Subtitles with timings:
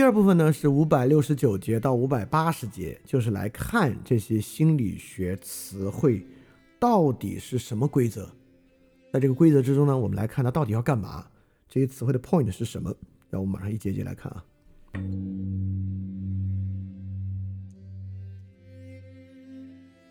[0.00, 6.26] 第二部分呢是五百六十九节到五百八十节，就是来看这些心理学词汇
[6.78, 8.26] 到底是什么规则。
[9.12, 11.26] 在这个规则之中呢，我们来看它到底要干嘛，
[11.68, 12.90] 这些词汇的 point 是什么。
[13.28, 14.42] 让我们马上一节节来看啊。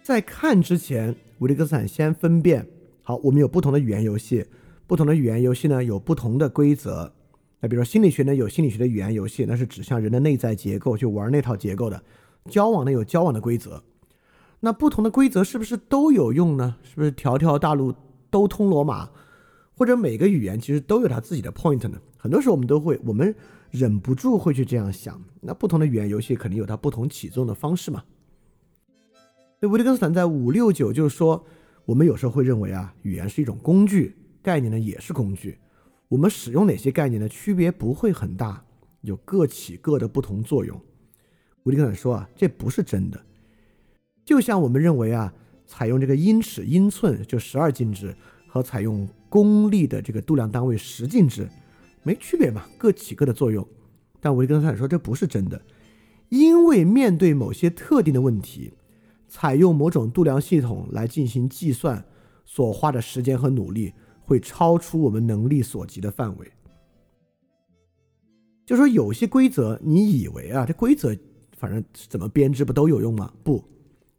[0.03, 2.63] 在看之前，维利格斯坦先分辨
[3.01, 4.45] 好，我们有不同的语言游戏，
[4.85, 7.11] 不同的语言游戏呢有不同的规则。
[7.61, 12.01] 那比如说心理学呢有心理学的语言游戏，那是指向人的内在结构去玩那套结构的。
[12.49, 13.83] 交往呢有交往的规则，
[14.61, 16.77] 那不同的规则是不是都有用呢？
[16.83, 17.93] 是不是条条大路
[18.29, 19.09] 都通罗马？
[19.75, 21.99] 或者每个语言其实都有它自己的 point 呢？
[22.17, 23.33] 很多时候我们都会，我们
[23.71, 25.21] 忍不住会去这样想。
[25.41, 28.03] 那不同的语言游戏肯定有它不同起作用的方式嘛。
[29.59, 31.45] 那维特根斯坦在五六九就是说，
[31.85, 35.57] 我们有时候会认为啊，语言是一种工具，概念呢也是工具。
[36.09, 38.63] 我们使用哪些概念呢区别不会很大，
[39.01, 40.79] 有各起各的不同作用。
[41.63, 43.23] 维根斯坦说啊，这不是真的。
[44.25, 45.33] 就像我们认为啊，
[45.65, 48.15] 采用这个英尺、英寸就十二进制，
[48.47, 51.47] 和采用公历的这个度量单位十进制
[52.03, 53.65] 没区别嘛，各起各的作用。
[54.19, 55.61] 但维根斯坦说这不是真的，
[56.29, 58.73] 因为面对某些特定的问题。
[59.31, 62.03] 采用某种度量系统来进行计算，
[62.45, 63.93] 所花的时间和努力
[64.29, 66.51] 会超出我们能力所及的范围。
[68.63, 71.17] 就说有些规则，你以为啊，这规则
[71.57, 73.33] 反正怎么编织不都有用吗？
[73.43, 73.63] 不，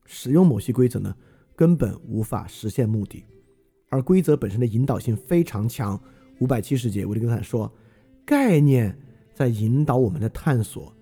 [0.06, 1.15] 使用某些规则呢，
[1.54, 3.25] 根本无法实现目的。
[3.88, 5.99] 而规则本身的引导性非常强。
[6.41, 7.72] 五百七十节，维特根斯坦说，
[8.25, 8.99] 概念
[9.32, 10.93] 在引导我们的探索，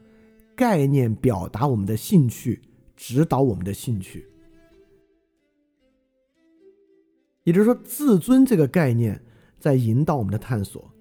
[0.55, 2.61] 概念表达我们的兴趣。
[2.95, 4.27] 指导我们的兴趣，
[7.49, 9.23] 也就是说，自尊这个概念
[9.59, 10.93] 在引导我们的探索。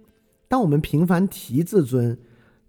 [0.47, 2.17] 当我们频繁提自尊，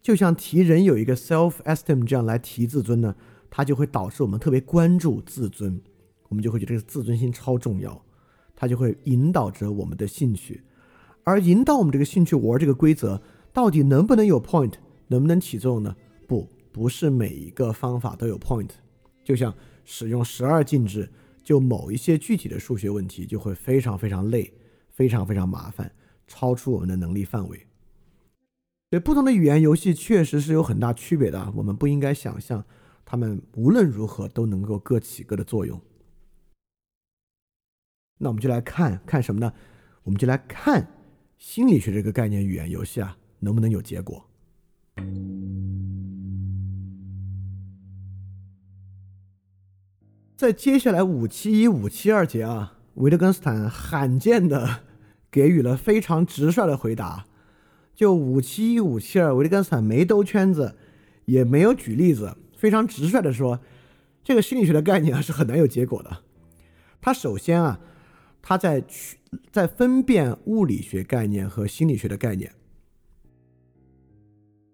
[0.03, 3.15] 就像提人有一个 self esteem 这样来提自尊呢，
[3.49, 5.81] 它就会导致我们特别关注自尊，
[6.29, 8.05] 我们就会觉得这个自尊心超重要，
[8.57, 10.65] 它就会引导着我们的兴趣，
[11.23, 13.23] 而引导我们这个兴趣玩这个规则，
[13.53, 14.73] 到底能不能有 point，
[15.07, 15.95] 能不能起作用呢？
[16.27, 18.71] 不，不是每一个方法都有 point。
[19.23, 21.09] 就像使用十二进制，
[21.49, 24.53] 就某一些具体的数学问题就会非常非常累，
[24.91, 25.91] 非常非常麻烦，
[26.27, 27.67] 超出我们的能力范围。
[28.91, 31.51] 所以，不同的语言游戏确实是有很大区别的。
[31.57, 32.63] 我们不应该想象
[33.03, 35.81] 他们无论如何都能够各起各的作用。
[38.19, 39.51] 那我们就来看看什么呢？
[40.03, 40.87] 我们就来看
[41.39, 44.23] 心理学这个概念语言游戏啊，能不能有结果？
[50.39, 54.83] 在接下来五七一、五七二节啊，维特根斯坦罕见的
[55.33, 57.27] 给予了非常直率的回答。
[57.93, 60.77] 就五七一、五七二，维特根斯坦没兜圈子，
[61.25, 63.59] 也没有举例子，非常直率的说，
[64.23, 66.19] 这个心理学的概念啊是很难有结果的。
[67.01, 67.81] 他首先啊，
[68.41, 69.17] 他在去
[69.51, 72.53] 在分辨物理学概念和心理学的概念。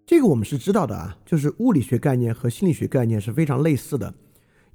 [0.05, 4.13] 这个我们是知道的啊，就是物理学概念和心理学概念是非常类似的。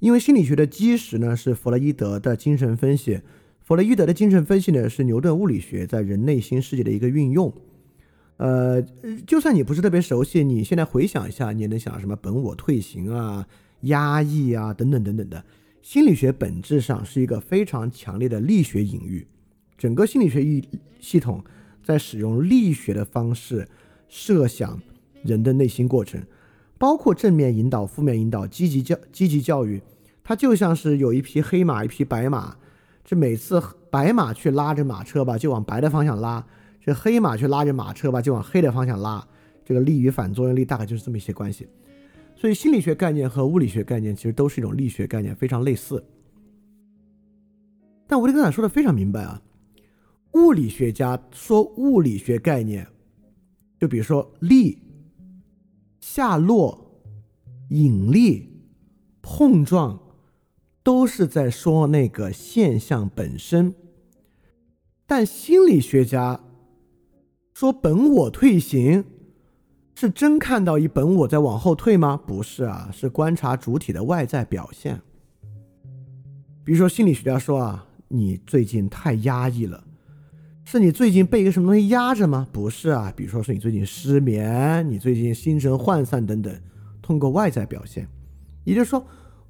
[0.01, 3.21] 因为心理学的基石呢是弗洛伊德的精神分析，
[3.59, 7.53] 弗洛伊德的精神分析呢是牛顿物理学在人内心世界的一个运用。
[8.37, 8.81] 呃，
[9.27, 13.45] 就算你不是特别熟悉，你现在回想一下，你也能想到什么本我退行啊、
[13.81, 15.45] 压抑啊等等等等的。
[15.83, 19.27] 心理学本质上是一个非常强烈的力学隐喻，
[19.77, 20.67] 整个心理学系
[20.99, 21.43] 系统
[21.83, 23.67] 在使用力学的方式
[24.09, 24.81] 设想
[25.23, 26.19] 人的内心过程。
[26.81, 29.79] 包括正面引导、负面引导、积极教、积极教育，
[30.23, 32.57] 它就像是有一匹黑马、一匹白马，
[33.05, 33.61] 这每次
[33.91, 36.43] 白马去拉着马车吧，就往白的方向拉；
[36.83, 39.23] 这黑马去拉着马车吧，就往黑的方向拉。
[39.63, 41.67] 这个力与反作用力大概就是这么一些关系。
[42.35, 46.03] 所以心理学概念和物理学概念其实都是一种力学概念，非常类似。
[48.07, 49.39] 但维特根斯坦说的非常明白啊，
[50.33, 52.87] 物理学家说物理学概念，
[53.79, 54.79] 就比如说力。
[56.01, 56.99] 下落、
[57.69, 58.49] 引力、
[59.21, 59.97] 碰撞，
[60.83, 63.73] 都是在说那个现象本身。
[65.05, 66.41] 但心理学家
[67.53, 69.05] 说本我退行，
[69.95, 72.17] 是真看到一本我在往后退吗？
[72.17, 74.99] 不是啊，是观察主体的外在表现。
[76.63, 79.83] 比如说，心理学家说啊，你最近太压抑了。
[80.71, 82.47] 是你最近被一个什么东西压着吗？
[82.49, 86.61] 不是啊，比如说是你最近失眠，你最近心神涣散等等，
[87.01, 88.07] 通过外在表现，
[88.63, 89.05] 也就是说，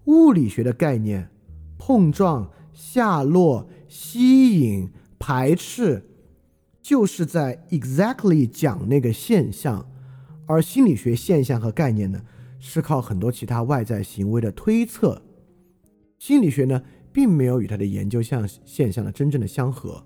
[0.06, 1.30] 物理学的概念，
[1.78, 4.90] 碰撞、下落、吸引、
[5.20, 6.04] 排斥，
[6.82, 9.88] 就是在 exactly 讲那个现象，
[10.48, 12.20] 而心理学现象和概念呢，
[12.58, 15.22] 是靠很多其他外在行为的推测。
[16.18, 16.82] 心理学呢，
[17.14, 20.04] 并没有与它的研究项现象的真正的相合。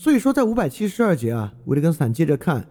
[0.00, 2.66] 所以说，在五百七十二节啊，维特根斯坦接着看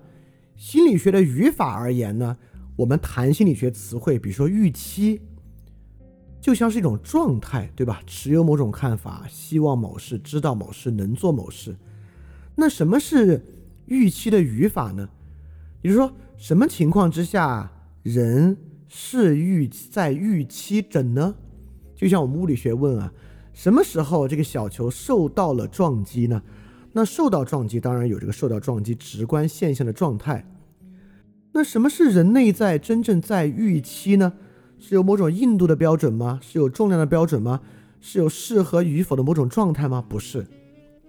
[0.56, 2.36] 心理学的语法而言呢，
[2.76, 5.22] 我们谈心理学词汇，比如说预期，
[6.42, 8.02] 就像是一种状态，对吧？
[8.08, 11.76] 持有某种看法，希望某事，知道某事，能做某事。
[12.56, 13.46] 那什么是
[13.86, 15.08] 预期的语法呢？
[15.84, 17.72] 也就是说，什么情况之下
[18.02, 21.36] 人是预在预期着呢？
[21.96, 23.14] 就像我们物理学问啊，
[23.54, 26.42] 什么时候这个小球受到了撞击呢？
[26.94, 30.45] 那受到撞击，当然有这个受到撞击直观现象的状态。
[31.51, 34.33] 那什么是人内在真正在预期呢？
[34.80, 36.39] 是有某种硬度的标准吗？
[36.41, 37.62] 是有重量的标准吗？
[38.00, 40.03] 是有适合与否的某种状态吗？
[40.07, 40.47] 不是，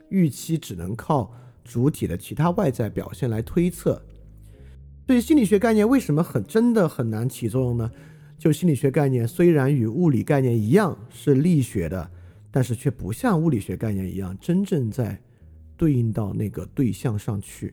[0.08, 1.32] 预期只能靠
[1.62, 4.02] 主体的其他外在表现来推测。
[5.06, 7.90] 所以心理学概念为什么很真的很难起作用呢？
[8.38, 12.10] 就心理学概念虽然与物理概念一样是力学的，
[12.50, 15.20] 但是却不像物理学概念一样真正在。
[15.80, 17.72] 对应到那个对象上去，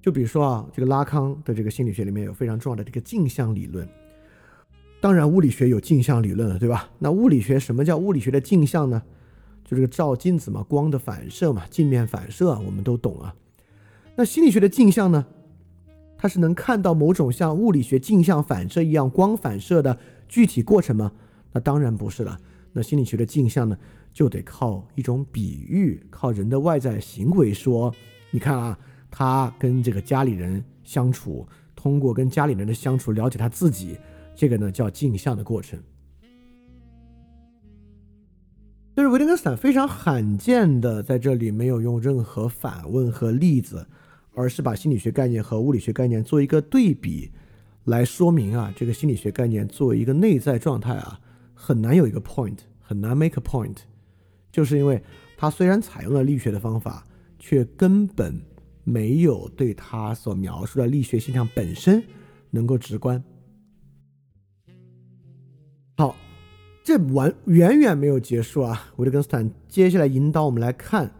[0.00, 3.86] 就比如说啊，这个拉康的这个心理学里面有非常重要的这个镜像理论。
[4.98, 6.88] 当然，物理学有镜像理论了，对吧？
[6.98, 9.02] 那物理学什么叫物理学的镜像呢？
[9.66, 13.36] 就这个照镜子嘛，光的反射嘛，镜面反射，我们都懂啊。
[14.16, 15.26] 那心理学的镜像呢？
[16.16, 21.12] 它是能看到某种像物理学镜像反射一样光反射的具体过程吗？
[21.52, 22.38] 那当然不是了。
[22.72, 23.76] 那心理学的镜像呢？
[24.12, 27.94] 就得靠一种比喻，靠人的外在行为说，
[28.30, 28.78] 你看啊，
[29.10, 33.96] 他跟这个家里人相处，通过跟家里人的相处了解他自己，
[34.34, 35.78] 这个呢叫镜像的过程。
[38.94, 43.86] 就是维特根斯坦非常罕见的在这里没有用任何反问和例子，
[44.34, 47.30] 而是把心理学概念和物理学概念做一个对比，
[47.84, 51.18] 来说明啊，这个心理学概念作为一个内在状态啊，
[51.54, 53.78] 很难有一个 point，很难 make a point。
[54.52, 55.02] 就是因为
[55.36, 57.04] 他虽然采用了力学的方法，
[57.38, 58.40] 却根本
[58.84, 62.00] 没有对他所描述的力学现象本身
[62.50, 63.20] 能够直观。
[65.96, 66.14] 好，
[66.84, 68.92] 这完远远没有结束啊！
[68.96, 71.10] 维特根斯坦接下来引导我们来看，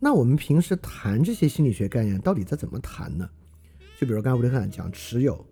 [0.00, 3.28] 那我们平时谈这些心理学概念到底在怎么谈呢？
[3.98, 5.44] 就比如刚才维特根斯坦讲持有，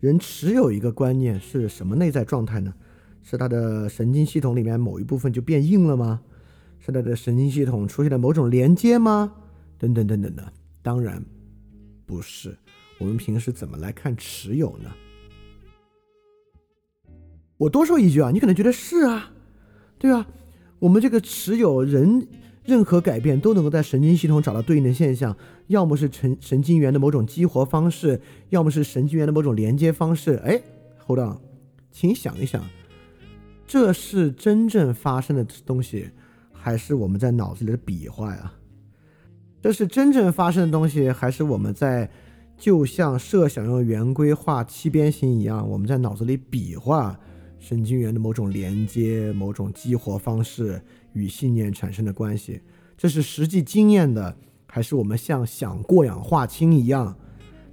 [0.00, 2.72] 人持有一个观念是什么内在状态呢？
[3.22, 6.20] 是他的神经系统里面某一部分就变硬了吗？
[6.84, 9.32] 是他的神经系统出现了某种连接吗？
[9.78, 11.24] 等等等等的，当然
[12.04, 12.58] 不是。
[12.98, 14.90] 我们平时怎么来看持有呢？
[17.56, 19.32] 我多说一句啊，你可能觉得是啊，
[19.98, 20.26] 对啊，
[20.80, 22.26] 我们这个持有人
[22.64, 25.36] 任何改变都能够在神经系统找到对应的现象，
[25.68, 28.20] 要么是神神经元的某种激活方式，
[28.50, 30.34] 要么是神经元的某种连接方式。
[30.44, 30.60] 哎
[31.06, 31.38] ，hold on，
[31.92, 32.64] 请想一想，
[33.66, 36.10] 这是真正发生的东西。
[36.62, 38.52] 还是我们在脑子里的比划呀？
[39.60, 42.08] 这是真正发生的东西，还是我们在
[42.56, 47.18] 就像设想用圆规画七边形一样，我们在脑子里比划
[47.58, 50.80] 神经元的某种连接、某种激活方式
[51.14, 52.60] 与信念产生的关系？
[52.96, 57.16] 这是实际经验的，还是我们像想过氧化氢一样？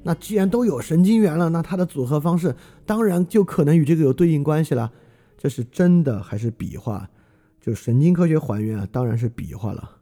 [0.02, 2.56] 那既然都有神经元了，那它的组合方式
[2.88, 4.92] 当然就可能与这个有对应关系了。
[5.38, 7.08] 这是真的还是比划？
[7.62, 9.98] 就神经科学还原啊，当然是比划了。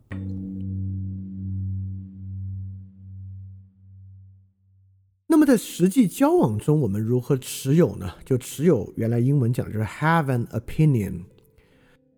[5.29, 8.13] 那么在实际交往中，我们如何持有呢？
[8.23, 11.23] 就持有，原来英文讲就是 have an opinion。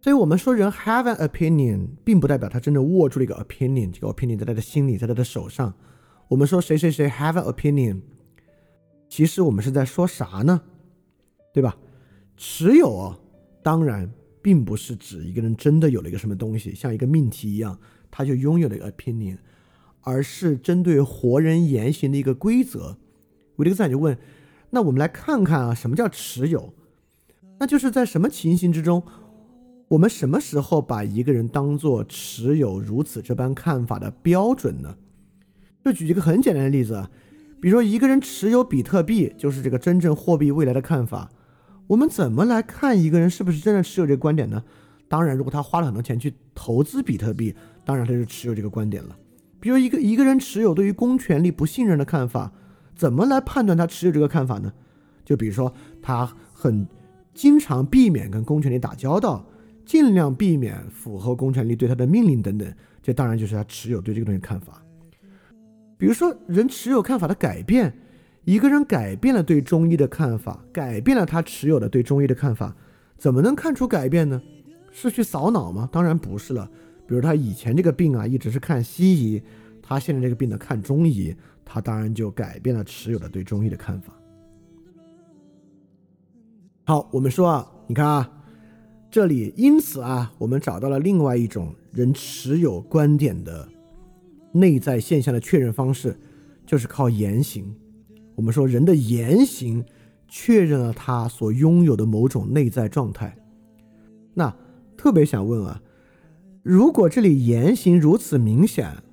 [0.02, 5.74] 所以我们说人 have an opinion，并不代表他真的握住了一个 opinion，这个 opinion 在他的心里，在他的手上。
[6.28, 8.02] 我们说谁谁谁 have an opinion，
[9.10, 10.62] 其实我们是在说啥呢？
[11.52, 11.76] 对吧？
[12.38, 13.16] 持有，
[13.64, 14.10] 当然。
[14.42, 17.80] 并不是指一个人真的有了一个什么东西，像一个命题一样，
[18.10, 19.38] 他就拥有了一个 opinion，
[20.02, 22.98] 而是针对活人言行的一个规则。
[23.58, 24.18] 维特克斯坦就问：
[24.70, 26.74] 那我们来看看啊，什么叫持有？
[27.60, 29.04] 那就是在什么情形之中，
[29.90, 34.96] 我们什么时候把一个人当做持有如此这般看法的标准呢？
[35.84, 37.12] 就举一个很简单的例子啊，
[37.62, 41.30] 比如说一个人持有比特币，就是这个真正货币未来的看法。
[41.90, 44.64] 我们怎么来看一个人是不是真的持有这个观点呢？
[45.08, 49.18] 当然，如果他花了很多钱去投资比特币，当然他就持有这个观点了。
[49.60, 52.52] 比如一个一个人持有对于公权力不信任的看法，
[52.96, 54.72] 怎么来判断他持有这个看法呢？
[55.26, 56.88] 就比如说他很
[57.34, 59.44] 经常避免跟公权力打交道，
[59.84, 64.80] 尽量避免符合公权力对他的命令等等，这当然就是他持有对这个东西看法。
[65.98, 67.92] 比如说人持有看法的改变，
[68.46, 72.76] 一个人改变了对中医的看法，改变了他持有的对中医的看法，
[73.18, 74.42] 怎么能看出改变呢？
[74.92, 75.88] 是去扫脑吗？
[75.92, 76.70] 当然不是了。
[77.06, 79.42] 比如他以前这个病啊，一直是看西医，
[79.82, 84.14] 他现在这个病呢看中医，他当然就改变了持有的对中医的看法。
[86.86, 88.32] 好，我们说啊，你看啊，
[89.12, 93.68] 这里因此啊，我们找到了另外一种人持有观点的
[94.54, 96.20] 内在现象的确认方式，
[96.66, 97.76] 就是靠言行。
[98.40, 99.84] 我们说人的言行
[100.30, 103.36] 确认了他所拥有的某种内在状态。
[104.34, 104.56] 那
[104.96, 105.82] 特别想问啊，
[106.64, 109.04] 如果这里言行如此明显，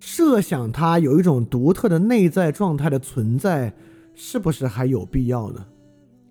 [0.00, 3.72] 设想他有一种独特的内在状态的存在，
[4.16, 5.64] 是不是还有必要呢？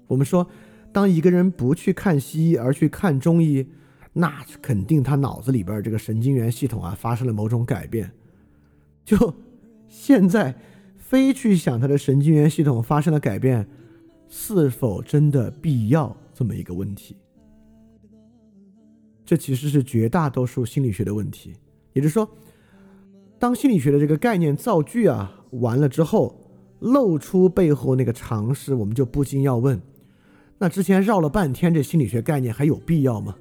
[0.07, 0.45] 我们说。
[0.93, 3.67] 当一个人不去看西医而去看中医，
[4.13, 8.09] 那肯定他脑子里边这个神经元系统啊发生了某种改变。
[9.05, 9.31] 就
[9.87, 10.55] 现在，
[11.07, 13.65] 非去想他的神经元系统发生了改变，
[14.27, 17.15] 是否真的必要这么一个问题？
[19.25, 21.55] 这其实是绝大多数心理学的问题。
[21.93, 22.29] 也就是说，
[23.39, 26.35] 当心理学的这个概念造句啊完了之后，
[26.79, 29.81] 露出背后那个常识，我们就不禁要问。
[30.57, 33.33] 那之前绕了半天，这心理学概念还有必要吗？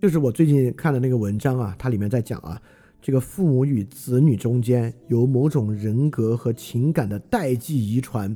[0.00, 2.58] 就是我最近看的那个文章啊，它里面在讲啊，
[3.04, 8.34] 这个父母与子女中间有某种人格和情感的代际遗传，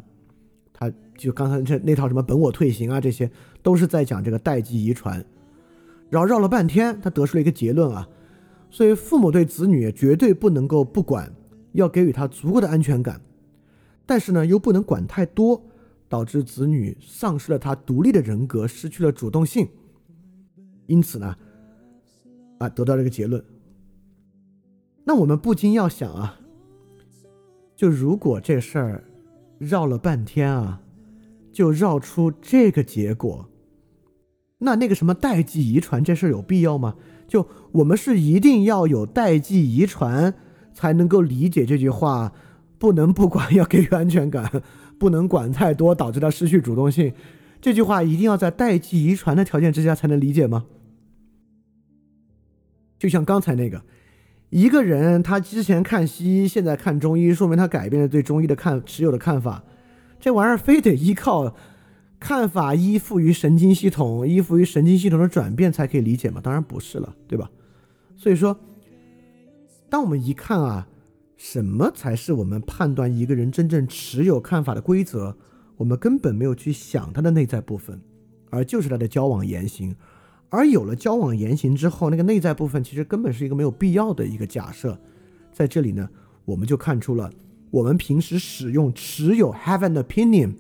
[0.75, 3.31] 他就刚才这那套什么本我退行啊，这些
[3.63, 5.25] 都是在讲这个代际遗传。
[6.11, 8.07] 然后绕了半天，他得出了一个结论啊，
[8.69, 11.33] 所以父母对子女绝对不能够不管，
[11.73, 13.19] 要给予他足够的安全感，
[14.05, 15.63] 但是呢，又不能管太多。
[16.11, 19.67] 导致子女丧失了他独立的人格，失去了主动性。
[20.87, 21.35] 因此呢，
[22.59, 23.43] 啊，得到这个结论。
[25.09, 26.39] 那我们不禁要想啊，
[27.75, 29.05] 就如果这事儿
[29.57, 30.83] 绕了半天啊，
[31.51, 33.49] 就绕出这个结果，
[34.59, 36.95] 那那个什么代际遗传这事儿有必要吗？
[37.27, 40.35] 就我们是一定要有代际遗传
[40.75, 42.35] 才能够理解这句话，
[42.79, 44.63] 不能不管，要给予安全感。
[45.01, 47.15] 不能管太多，导致他失去主动性。
[47.63, 50.67] 这句话一定要在代际遗传的条件之下才能理解吗？
[52.99, 53.83] 就像刚才那个，
[54.51, 59.63] 一个人他之前看西医，现在看中医，说明他改变了对中医的看持有的看法。
[60.19, 61.55] 这玩意儿非得依靠
[62.19, 66.41] 看法依附于神经系统，依附于神经系统的转变才可以理解吗？
[66.43, 67.51] 当然不是了，对吧？
[68.17, 68.59] 所以说，
[69.89, 70.89] 当我们一看啊。
[71.41, 75.37] 什么才是我们判断一个人真正持有看法的规则？
[75.77, 78.03] 我们根本没有去想他的内在部分，
[78.51, 79.95] 而就是他的交往言行。
[80.51, 84.99] 而有了交往言行之后，那个内在部分其实根本是一个没有必要的一个假设。
[85.53, 86.09] 在这里呢，
[86.45, 87.31] 我们就看出了
[87.71, 90.55] 我们平时使用持有 have an opinion，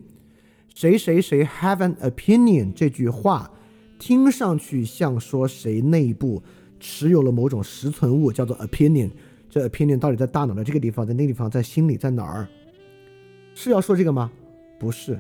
[0.74, 3.50] 谁谁谁 have an opinion 这句话，
[3.98, 6.42] 听上去像说谁内部
[6.78, 9.10] 持有了某种实存物，叫做 opinion。
[9.48, 12.46] 这 opinion 到底在大脑的这个地方，在那个地方，在心里，在哪儿？
[13.54, 14.30] 是要说这个吗？
[14.78, 15.18] 不是。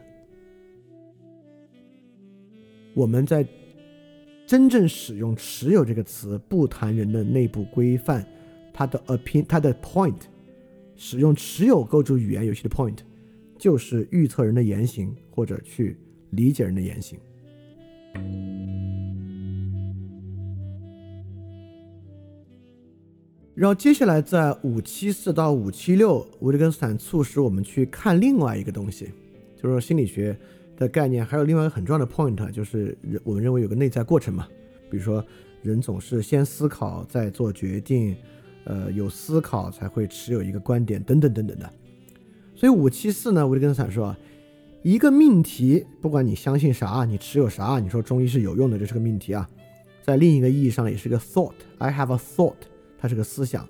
[2.94, 3.46] 我们在
[4.48, 8.24] 真正使用“持有”这个词，不谈人的内部规范，
[8.72, 10.22] 它的 opinion，它的 point，
[10.96, 12.96] 使用“持有”构筑语言游戏的 point，
[13.58, 15.98] 就是预测人的言行，或者去
[16.30, 17.18] 理解人的言行。
[23.54, 29.10] 然后接下来在五七四到五七六，维特根斯坦促使我们去看另外一个东西，
[29.60, 30.34] 就是心理学
[30.78, 34.48] 的概念还有另外一个很重要的 point，就是人我们认为有个内在过程嘛，
[34.88, 35.22] 比如说
[35.60, 38.16] 人总是先思考再做决定，
[38.64, 41.68] 呃，有思考才会持有一个观点等等等等的。
[42.54, 44.16] 所以五七四呢，维特根斯坦说，
[44.82, 49.48] 一个命题，不管你相信啥，你持有啥，你说中医是有用的，这是个命题啊，
[50.02, 52.54] 在另一个意义上也是个 thought，I have a thought。
[53.00, 53.68] 它是个思想，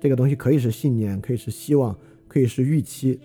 [0.00, 3.20] 这个东西可以是信念，可以是希望，可以是预期，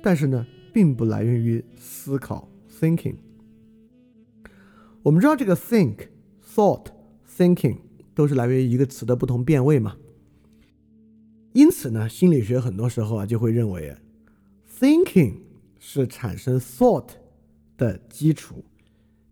[0.00, 3.14] 但是呢，并不来源于思考 （thinking）。
[5.02, 6.08] 我们知道这个 think、
[6.46, 6.88] thought、
[7.26, 7.78] thinking
[8.14, 9.96] 都是来源于一个词的不同变位嘛。
[11.54, 13.96] 因此呢，心理学很多时候啊就会认为
[14.78, 15.36] ，thinking
[15.78, 17.08] 是产生 thought
[17.78, 18.62] 的基础，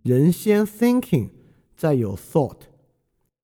[0.03, 1.29] 人先 thinking，
[1.77, 2.61] 再有 thought。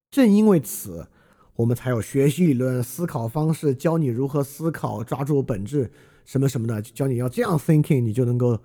[0.09, 1.09] 正因为此。
[1.57, 5.91] 我们才有学习理论、思考方式，教你如何思考、抓住本质
[6.31, 8.57] 什么什么的，教你要这样 thinking，你就能够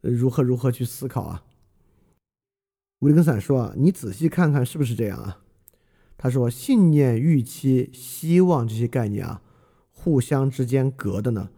[0.00, 1.44] 如何如何去思考啊。
[2.98, 5.38] 维根散说啊，你仔细看看是不是这样啊？
[6.18, 9.40] 他说，信念、预期、希望这些概念啊，
[9.92, 11.50] 互相之间隔的呢，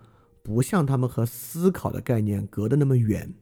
[0.43, 3.33] 不像他们和思考的概念隔得那么远。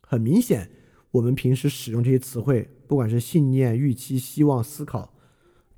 [0.00, 0.72] 很明显，
[1.12, 5.14] 我们平时使用这些词汇，不管是信念、预期、希望、思考，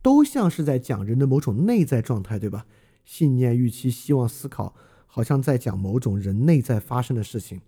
[0.00, 2.64] 都像是在讲人的某种内在状态，对吧？
[3.04, 4.75] 信念、预期、希望、思考，
[5.12, 7.60] 好像在讲某种人内在发生的事情。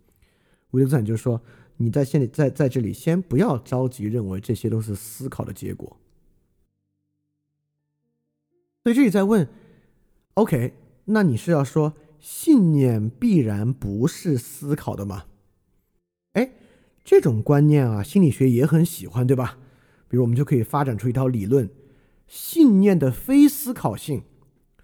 [0.71, 1.41] 维特斯坦就说
[1.77, 5.97] ：“你在现在在这里，先不要着急认为这些都是思考的结果。”
[8.85, 9.47] 所以这里在问
[10.35, 10.75] ，OK，
[11.07, 15.27] 那你是要说信念必然不是思考的吗？
[16.33, 16.53] 哎，
[17.05, 19.59] 这种观念啊，心理学也很喜欢，对吧？
[20.09, 21.69] 比如我们就可以发展出一套理论：
[22.27, 24.23] 信念的非思考性、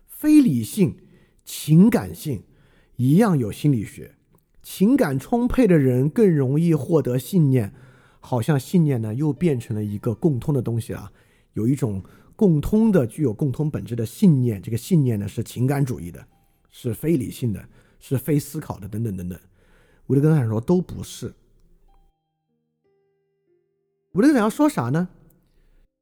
[0.07, 0.99] 非理性、
[1.45, 2.43] 情感性
[2.99, 4.15] 一样有心理学。
[4.63, 7.73] 情感充沛的人更容易获得信念，
[8.21, 11.11] 好像信念呢又变成了一个共通的东西了，
[11.55, 12.03] 有一种。
[12.39, 16.25] 共通的、具有共通本质的信念，这个信念呢是情感主义的，
[16.71, 19.37] 是非理性的，是非思考的，等等等等。
[20.07, 21.35] 维特根斯坦说都不是。
[24.13, 25.09] 维特根斯坦要说啥呢？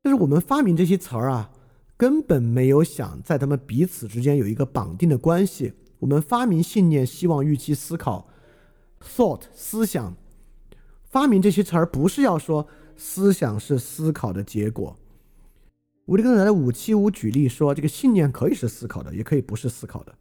[0.05, 1.51] 就是我们发明这些词儿啊，
[1.97, 5.73] 根本没有想在他们彼此之间有一个绑定的关系。
[6.01, 8.29] 我们发明信念、希望、预期、思考
[9.01, 10.15] （thought） 思想，
[11.05, 14.97] 发明这些词儿不是要说思想是思考的结果。
[16.07, 20.15] 维特根斯坦的五七五举例说，这个信念可以是思考的，也可以不是思考的。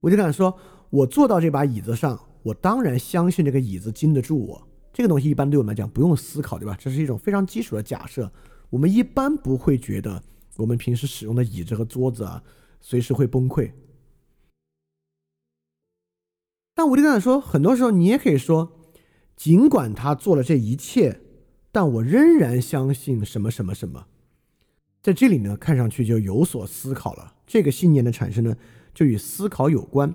[0.00, 0.58] 维特根斯坦说
[0.90, 4.68] ：“我坐到这把椅子上，我当然相信这个椅子经得住我。
[4.92, 6.76] 这个东西一般对我们来讲不用思考，对吧？
[6.78, 8.30] 这是一种非常基础的假设。
[8.68, 10.22] 我们一般不会觉得
[10.56, 12.42] 我们平时使用的椅子和桌子啊，
[12.80, 13.70] 随时会崩溃。
[16.78, 18.70] 但维特根斯坦说，很多时候你也可以说，
[19.34, 21.20] 尽管他做了这一切，
[21.72, 24.06] 但我仍然相信什么什么什么。”
[25.02, 27.34] 在这里呢，看上去就有所思考了。
[27.48, 28.56] 这个信念的产生呢，
[28.94, 30.14] 就与思考有关。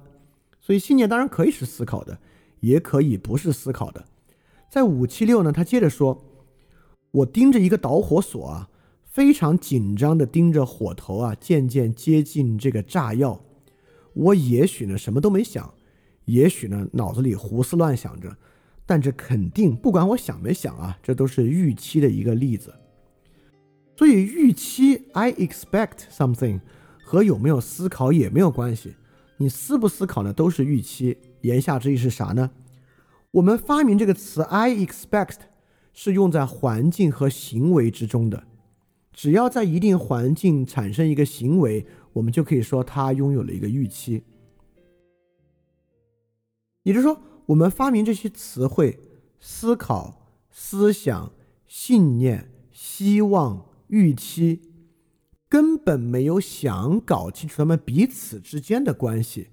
[0.61, 2.17] 所以信念当然可以是思考的，
[2.61, 4.05] 也可以不是思考的。
[4.69, 6.23] 在五七六呢，他接着说
[7.11, 8.69] ：“我盯着一个导火索啊，
[9.03, 13.41] 非常紧张的盯着火头啊，渐渐接近这个炸药。
[14.13, 15.73] 我也许呢什么都没想，
[16.25, 18.35] 也许呢脑子里胡思乱想着，
[18.85, 22.73] 但这肯定不管我想没想啊，这都是预期的一个例子。”
[23.95, 26.61] 所以预期 I expect something
[27.03, 28.95] 和有没有思考也没有关系，
[29.37, 31.17] 你思不思考呢都是预期。
[31.41, 32.51] 言下之意是啥呢？
[33.31, 35.35] 我们发明这个词 I expect
[35.93, 38.43] 是用在环境和行为之中的，
[39.11, 44.23] 只要在一定环境产生一个行为，我们就可以说它拥有了一个预期。
[46.83, 48.99] 也就是说，我们发明这些词汇，
[49.39, 51.33] 思考、思想、
[51.65, 53.65] 信念、希望。
[53.87, 54.71] 预期
[55.47, 59.49] 根本没有想搞清楚他们彼此之间的关系，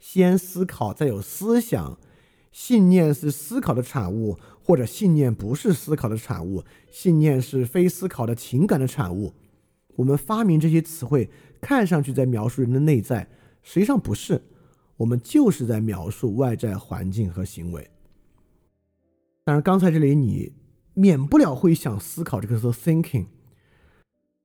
[0.00, 1.96] 先思考再有思想，
[2.50, 9.34] 信念是思考的产物，或者信念不是思考的产物，信念是非思考的情感的产物。
[9.94, 13.28] 我们发明这些词汇，看上去在描述人的内在，
[13.62, 14.42] 实际上不是，
[14.96, 17.90] 我们就是在描述外在环境和行为。
[19.44, 20.52] 当然，刚才这里你
[20.94, 23.26] 免不了会想思考这个词 thinking。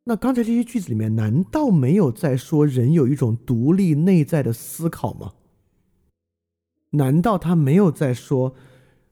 [0.05, 5.33] 那刚才这些句子里面，难道没有在说人有一种独立内在的思考吗？
[6.91, 8.55] 难道他没有在说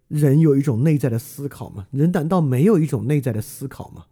[0.07, 1.87] 人有一种内在的思考吗？
[1.91, 4.07] 人难道没有一种内在的思考吗？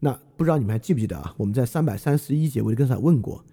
[0.00, 1.34] 那不知道你们还记不记得啊？
[1.38, 3.46] 我们在三百三十一节维特根斯坦问过：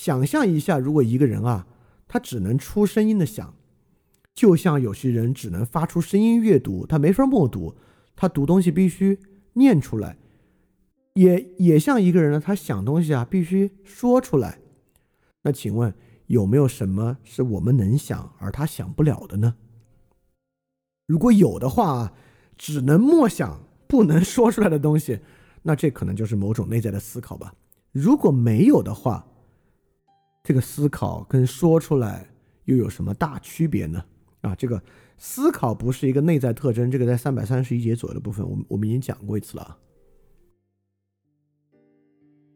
[0.00, 1.66] 想象一下，如果一个人啊，
[2.06, 3.52] 他只能出声音的想，
[4.32, 7.74] 就像有些人只能发出声音阅读，他没法默读，
[8.14, 9.18] 他读东西必须
[9.54, 10.16] 念出来。
[11.14, 14.60] 也也像一个人呢，他想东西啊，必须说出来。
[15.42, 15.92] 那请问
[16.28, 19.56] 有没有什么是我们能想而他想不了的呢？
[21.08, 22.12] 如果有的话，
[22.56, 25.18] 只能默想不能说出来的东西，
[25.62, 27.52] 那这可能就是某种内在的思考吧。
[27.90, 29.26] 如果没有的话，
[30.48, 32.26] 这个思考跟说出来
[32.64, 34.02] 又有什么大区别呢？
[34.40, 34.82] 啊，这个
[35.18, 39.76] 思考不是一个内在特征，这个在三百三十一节左右的部分，我们我们已经讲过一次了。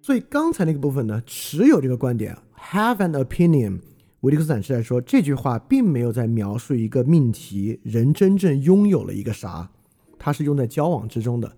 [0.01, 3.81] 所以刚才那个部分呢，持有这个观点，have an opinion。
[4.21, 9.71] 维利克斯坦是在说这句话并没有在描述一个命题，人真正拥有了一个啥，
[10.19, 11.55] 它是用在交往之中的。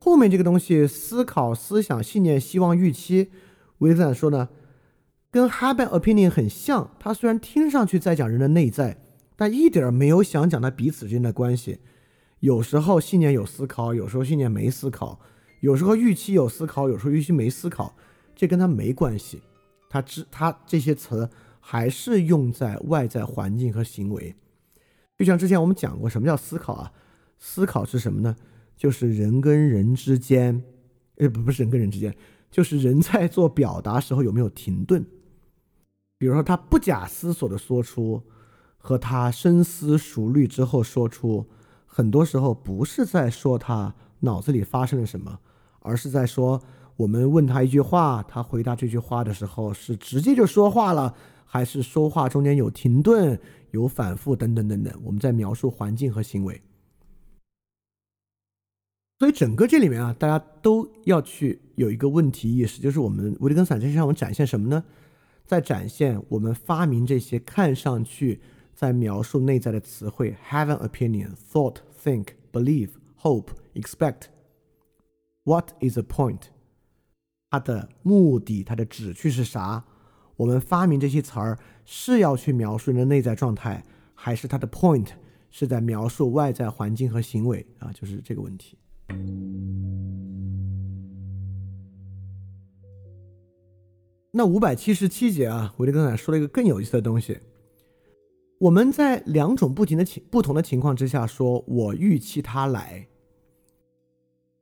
[0.00, 3.30] 后面这个东西，思考、思想、信念、希望、预期，
[3.78, 4.48] 维利克斯坦说呢，
[5.34, 6.92] 跟 have an opinion 很像。
[7.00, 8.96] 它虽然听上去在讲人的内在，
[9.34, 11.80] 但一点没有想讲他彼此之间的关系。
[12.38, 15.18] 有时候信念有思考，有时候信念没思考。
[15.58, 17.96] 有时候预期有思考，有时候预期没思考，
[18.36, 19.42] 这跟他没关系。
[19.90, 24.32] 他只他这些词还是用在外在环境和行为。
[25.18, 26.92] 就像之前我们讲过，什么叫思考啊？
[27.40, 28.36] 思考是什么呢？
[28.76, 30.62] 就是人跟人之间，
[31.16, 32.14] 呃，不不是人跟人之间，
[32.52, 35.04] 就是人在做表达时候有没有停顿。
[36.24, 38.22] 比如说，他不假思索的说出，
[38.78, 41.46] 和他深思熟虑之后说出，
[41.84, 45.38] 很多时候不是在说他脑子里发生了什么，
[45.80, 46.62] 而是在说
[46.96, 53.38] 我们问他一句话，他回答这句话的时候是直接就说话了，还是说话中间有停顿、
[53.72, 54.98] 有反复等等等等。
[55.04, 56.58] 我们在描述环境和行为。
[59.18, 64.82] 所以整个这里面啊，大家都要去有一个问题意识，就是我们维特根斯坦这是向我们展现什么呢？
[65.44, 68.40] 在展现我们发明这些看上去
[68.74, 74.28] 在描述内在的词汇，have an opinion, thought, think, believe, hope, expect.
[75.44, 76.44] What is the point？
[77.50, 79.84] 它的目的、它的旨趣是啥？
[80.36, 85.10] 我们发明这些词儿是要去描述人的内在状态，还是它的 point
[85.50, 87.92] 是在描述外在环境和行为啊？
[87.92, 88.78] 就是这个问题。
[94.36, 97.38] 那五百七十七节啊，维特根斯坦说了一个更有意思的东西。
[98.58, 103.06] 我们在两种不同的情不同的情况之下，说我预期他来。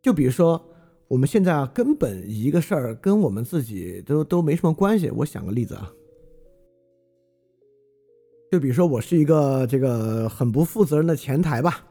[0.02, 0.62] 就比如说，
[1.08, 5.08] 我们现在啊，根本一个事儿跟我们自己都都没什么关系。
[5.08, 5.90] 我想个例子啊，
[8.50, 11.86] 就比如说我是一个这个很不负责任的前台吧。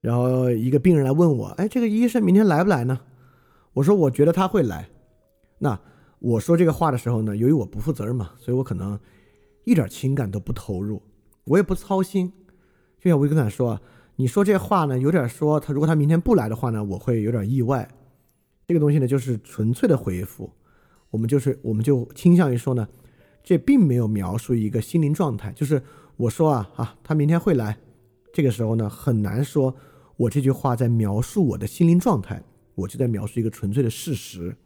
[0.00, 3.00] 然后一个病人来问我，哎，这个医生明天来不来呢？
[3.72, 4.88] 我说我觉得他会来。
[5.58, 5.80] 那
[6.22, 8.96] 我说这个话的时候呢，由于我不负责任嘛，所以我可能
[9.64, 11.02] 一点情感都不投入，
[11.44, 12.32] 我也不操心。
[13.00, 13.80] 就像维根坦说，
[14.14, 17.88] 你说这话呢，有点说他如果他明天不来的话呢，我会有点意外。
[18.68, 20.48] 这个东西呢，就是纯粹的回复。
[21.10, 22.88] 我们就是我们就倾向于说呢，
[23.42, 25.50] 这并没有描述一个心灵状态。
[25.52, 25.82] 就是
[26.16, 27.76] 我说啊啊，他明天会来，
[28.32, 29.74] 这个时候呢，很难说。
[30.16, 32.40] 我这句话在描述我的心灵状态，
[32.76, 34.56] 我就在描述一个纯粹的事实。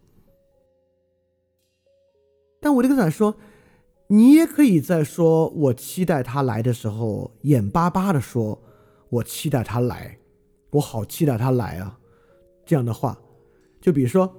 [2.67, 3.33] 但我这个仔说，
[4.07, 8.61] 你也可以在说我期待他来的时候，眼巴巴的说，
[9.09, 10.17] 我期待他来，
[10.71, 11.97] 我好期待他来啊，
[12.65, 13.17] 这样的话，
[13.79, 14.35] 就比如说，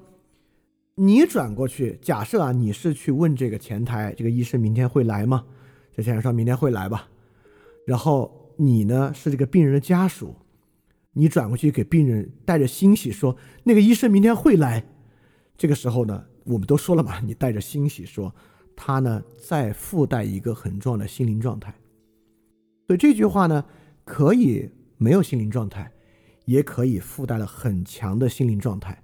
[0.97, 5.47] 你转过去，假设啊，你是去问这个前台，这个医生明天会来吗？
[5.95, 7.09] 这前台说明天会来吧，
[7.87, 10.37] 然后你呢是这个病人的家属。
[11.14, 14.85] 你转过去给病人带着欣喜说：“那个医生明天会来。”
[15.57, 18.34] 这个时候呢，我们都说了嘛， 你带着欣喜说，
[18.74, 21.74] 他呢再附带一个很重要的心灵状态。
[22.87, 23.64] 所以这句话呢，
[24.04, 25.92] 可以没有心灵状态，
[26.46, 29.02] 也可以附带了很强的心灵状态。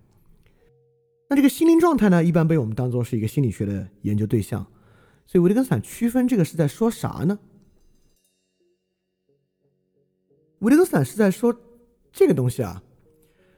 [1.28, 4.66] 那这个心灵状态呢，一般被我们当做是一个心理学的研究对象。
[5.26, 7.38] 所以维特根斯坦区分这个是在说啥呢？
[10.60, 11.54] 维特根斯坦是在说。
[12.16, 12.80] 这个东西啊，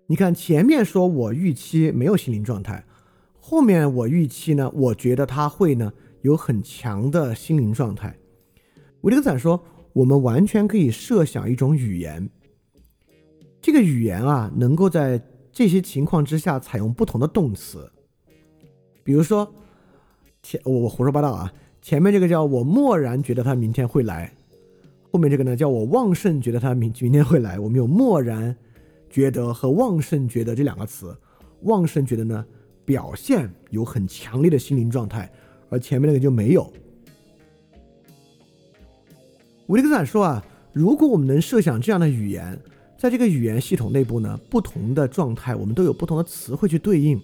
[0.07, 2.87] 你看前面说我预期没有心灵状态，
[3.49, 8.13] 后面我预期呢，我觉得他会呢有很强的心灵状态。
[9.03, 12.29] 维特根斯坦说，我们完全可以设想一种语言，
[13.63, 17.89] 这个语言啊，能够在这些情况之下采用不同的动词。
[19.05, 19.49] 比如说，
[20.43, 24.29] 前我我胡说八道啊，前面这个叫我默然觉得他明天会来。
[25.13, 27.61] 后面这个呢，叫我旺盛觉得他明明天会来。
[27.61, 28.57] 我们有漠然
[29.09, 31.17] 觉得和旺盛觉得这两个词。
[31.63, 32.45] 旺盛觉得呢，
[32.87, 35.31] 表现有很强烈的心灵状态，
[35.68, 36.72] 而前面那个就没有。
[39.66, 42.57] 维特根斯坦说啊，如果我们能设想这样的语言，
[42.96, 47.20] 在这个语言系统内部呢，不同的状态我们都有不同的词汇去对应，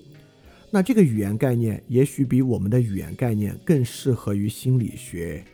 [0.71, 5.45] 那这个语言概念也许比我们的语言概念更适合于心理学。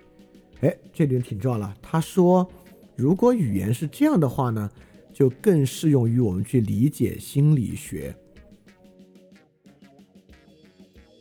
[0.60, 1.76] 哎，这点挺重要了。
[1.82, 2.48] 他说，
[2.96, 4.70] 如果语言是这样的话呢，
[5.12, 8.16] 就更适用于我们去理解心理学。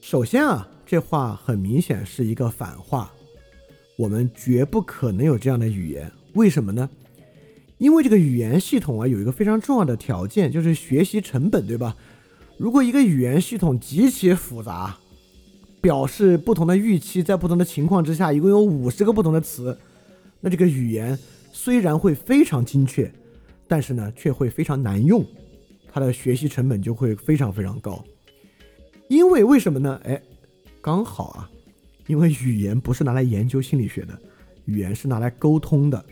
[0.09, 3.11] 首先啊，这话很明显是一个反话，
[3.97, 6.09] 我们绝不可能有这样的语言。
[6.31, 6.89] 为什么呢？
[7.77, 11.93] 因为这个语言系统啊，有一个非常重要的条件，就是学习成本，对吧？
[12.57, 14.97] 如果一个语言系统极其复杂，
[15.81, 19.77] 表示不同的预期，在不同的情况之下，一共有五十个不同的词。
[20.39, 21.19] 那这个语言
[21.51, 23.11] 虽然会非常精确，
[23.67, 25.21] 但是呢，却会非常难用，
[25.91, 28.01] 它的学习成本就会非常非常高。
[29.07, 29.99] 因为为什么呢？
[30.03, 30.21] 哎，
[30.81, 31.49] 刚好啊，
[32.07, 34.19] 因为语言不是拿来研究心理学的，
[34.65, 36.05] 语言是拿来沟通的，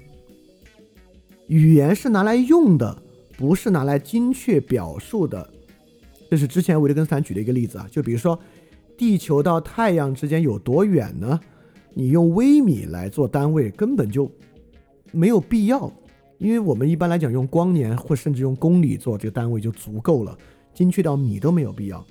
[1.48, 3.02] 语言是拿来用的，
[3.38, 5.50] 不是拿来精确表述的。
[6.30, 8.40] 这是之前维特根斯坦举的一个例子啊，就比如说
[8.98, 11.40] 地球到太阳之间有多远呢？
[11.94, 14.30] 你用微米来做单位根本就
[15.12, 15.92] 没有必要，
[16.40, 20.38] 因为我们一般来讲用光年或甚至用公里做这个单位就足够了，
[20.74, 22.06] 精确到米都没有必要。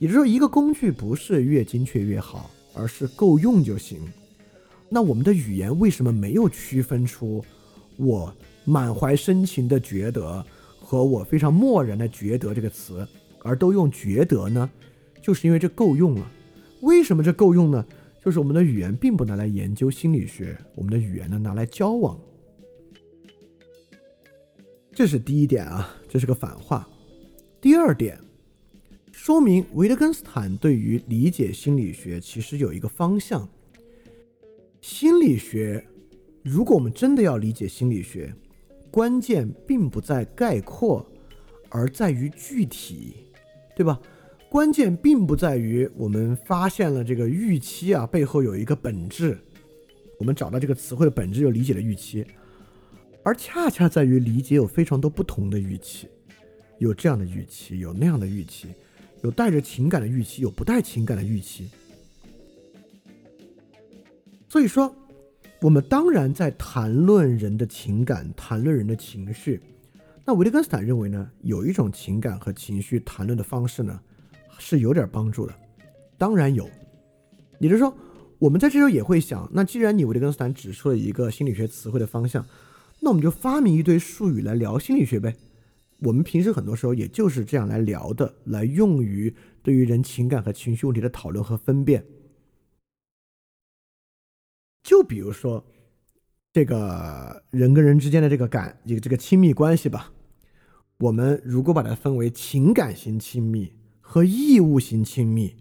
[0.00, 4.00] 也就是说，一个工具不是越精确越好，而是够用就行。
[4.88, 7.44] 那我们的语言为什么没有区分出
[7.98, 8.34] 我
[8.64, 10.42] 满怀深情的觉得
[10.80, 13.06] 和我非常漠然的觉得这个词，
[13.42, 14.68] 而都用觉得呢？
[15.20, 16.32] 就是因为这够用了。
[16.80, 17.84] 为什么这够用呢？
[18.24, 22.18] 就是我们的语言并不拿来研究心理学，我们的语言呢拿来交往。
[24.92, 26.88] 这是第一点啊，这是个反话。
[27.60, 28.18] 第二点，
[29.22, 33.46] 说明维特根斯坦对于理解心理学其实有一个方向。
[34.80, 35.84] 心理学，
[36.42, 38.34] 如果我们真的要理解心理学，
[38.90, 41.06] 关键并不在概括，
[41.68, 43.26] 而在于具体，
[43.76, 44.00] 对吧？
[44.48, 49.38] 关键并不在于我们发现了这个预期啊背后有一个本质，
[50.18, 52.24] 我们找到这个词汇的本质就理解了预期，
[53.22, 56.08] 而恰恰在于理解有非常多不同的预期，
[56.78, 58.68] 有这样的预期，有那样的预期，
[59.22, 61.70] 有带着情感的预期，有不带情感的预期。
[64.48, 64.94] 所以说，
[65.60, 69.60] 我们当然在谈论人的情感，谈论人的情绪。
[70.24, 74.00] 那维特根斯坦认为呢，有一种情感和情绪谈论的方式呢。
[74.62, 75.54] 是有点帮助的，
[76.18, 76.68] 当然有。
[77.60, 77.96] 也就是说，
[78.38, 82.44] 我们在这时候也会想，那既然你维特根斯坦指出了一个心理学词汇的方向，
[83.00, 85.34] 那我们就发明一堆术语来聊心理学呗。
[86.00, 92.04] 我们平时很多时候也就是这样来聊的，来用于对于人情感和情绪问题的讨论和分辨。
[94.82, 95.64] 就比如说，
[96.52, 100.12] 这个人跟人之间的这个感，这个这个亲密关系吧，
[100.98, 103.72] 我们如果把它分为情感型亲密。
[104.12, 105.54] 和义务型亲密，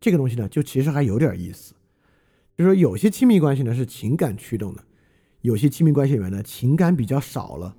[0.00, 1.72] 这个东西呢，就其实还有点意思。
[2.58, 4.82] 就是说，有些亲密关系呢是情感驱动的，
[5.42, 7.76] 有些亲密关系里面呢情感比较少了，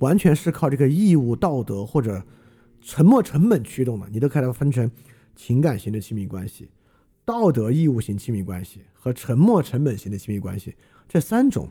[0.00, 2.22] 完全是靠这个义务、道德或者
[2.82, 4.06] 沉没成本驱动的。
[4.10, 4.90] 你都可以把它分成
[5.34, 6.68] 情感型的亲密关系、
[7.24, 10.74] 道德义务型亲密关系和沉没成本型的亲密关系
[11.08, 11.70] 这三种。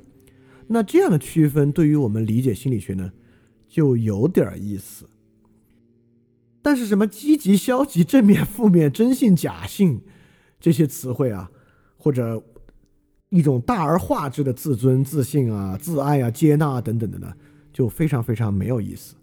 [0.67, 3.11] 那这样的区分对于我们理解心理学呢，
[3.67, 5.05] 就有点意思。
[6.61, 10.01] 但是什么积极、消极、正面、负面、真性、假性
[10.59, 11.49] 这些词汇啊，
[11.97, 12.43] 或者
[13.29, 17.33] 一种大而化之的自尊、自信啊、自爱啊、接纳等等的呢，
[17.79, 19.15] 就非常非常没有意思。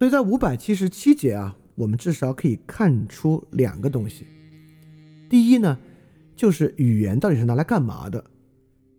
[0.00, 4.26] 所以在五百七十七节啊，我们至少可以看出两个东西。
[5.30, 5.78] 第一呢，
[6.34, 8.24] 就是语言到底是拿来干嘛的？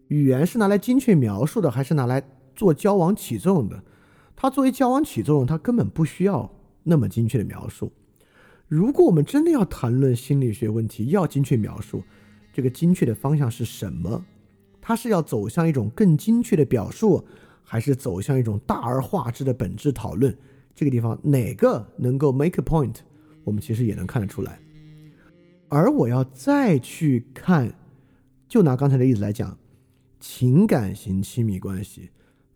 [0.08, 2.24] 语言是拿来精确描述的，还是拿来
[2.56, 3.84] 做交往起作用的？
[4.34, 6.50] 它作为交往起作用，它根本不需要
[6.84, 7.92] 那么精确的描述。
[8.70, 12.02] 如果我们真的要谈论心理学问题，要精确描述，
[12.54, 14.24] 这个精确的方向是什么？
[14.88, 17.28] 它是要走向一种更精确的表述，
[17.62, 20.34] 还是走向一种大而化之的本质讨论？
[20.74, 22.96] 这个地方哪个能够 make a point？
[23.44, 24.62] 我们其实也能看得出来。
[25.68, 27.74] 而我要再去看，
[28.48, 29.58] 就拿刚才的例子来讲，
[30.22, 32.12] 情感型亲密关系。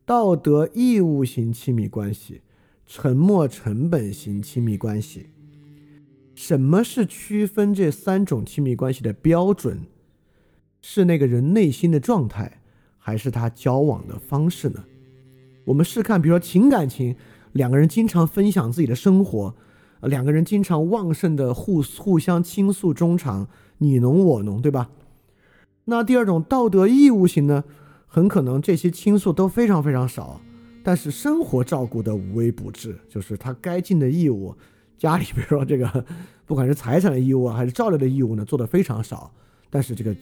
[0.06, 2.44] 道德义务型亲密关系，
[2.86, 5.32] 沉没成本型亲密关系，
[6.34, 9.82] 什么是区分这三种亲密关系的标准？
[10.82, 12.60] 是那个人内心的状态，
[12.98, 14.84] 还是他交往的方式呢？
[15.65, 17.15] 我们试看，比如说情感情，
[17.54, 19.56] 两个人经常分享自己的生活，
[20.02, 24.89] 两个人经常旺盛的互互相倾诉衷肠，你侬我侬，对吧？
[25.86, 27.63] 那第二种道德义务型呢？
[28.13, 30.41] 很可能这些倾诉都非常非常少，
[30.84, 34.54] 但是生活照顾的无微不至，就是他该尽的义务，
[34.98, 36.06] 家里 比如说这个，
[36.46, 39.32] 不管是财产的义务啊，还是照料的义务呢，做的非常少。
[39.70, 40.13] 但是这个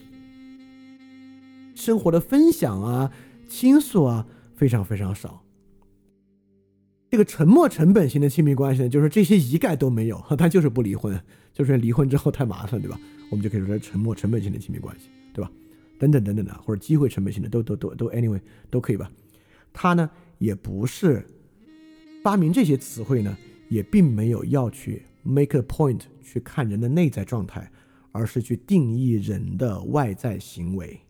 [1.80, 3.10] 生活的分享啊、
[3.48, 5.42] 倾诉啊，非常非常少。
[7.10, 11.18] 这个沉没成本型的亲密关系呢，就是这些一概都没有， 他就是不离婚，
[11.52, 13.00] 就是离婚之后太麻烦，对吧？
[13.30, 15.50] 我们就可以说是沉没成本型的亲密关系，对吧？
[15.98, 19.10] 等等等等的，或者机会成本性的，都都都都，anyway 都可以吧。
[19.72, 21.26] 他呢也不是
[22.22, 23.36] 发明这些词汇呢，
[23.70, 27.70] 也并没有要去 make a point 去看人的内在状态，
[28.12, 31.00] 而是去定义人的外在行为。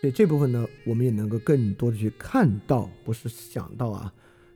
[0.00, 4.10] 所以这部分呢，我们也能够更多的去看到，不是想到啊，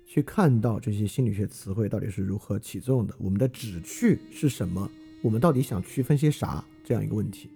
[0.06, 4.90] 去看到这些心理学词汇到底是如何起作用的，我们的旨趣是什么，
[5.22, 7.50] 我们到底想区分些啥，这样一个问题。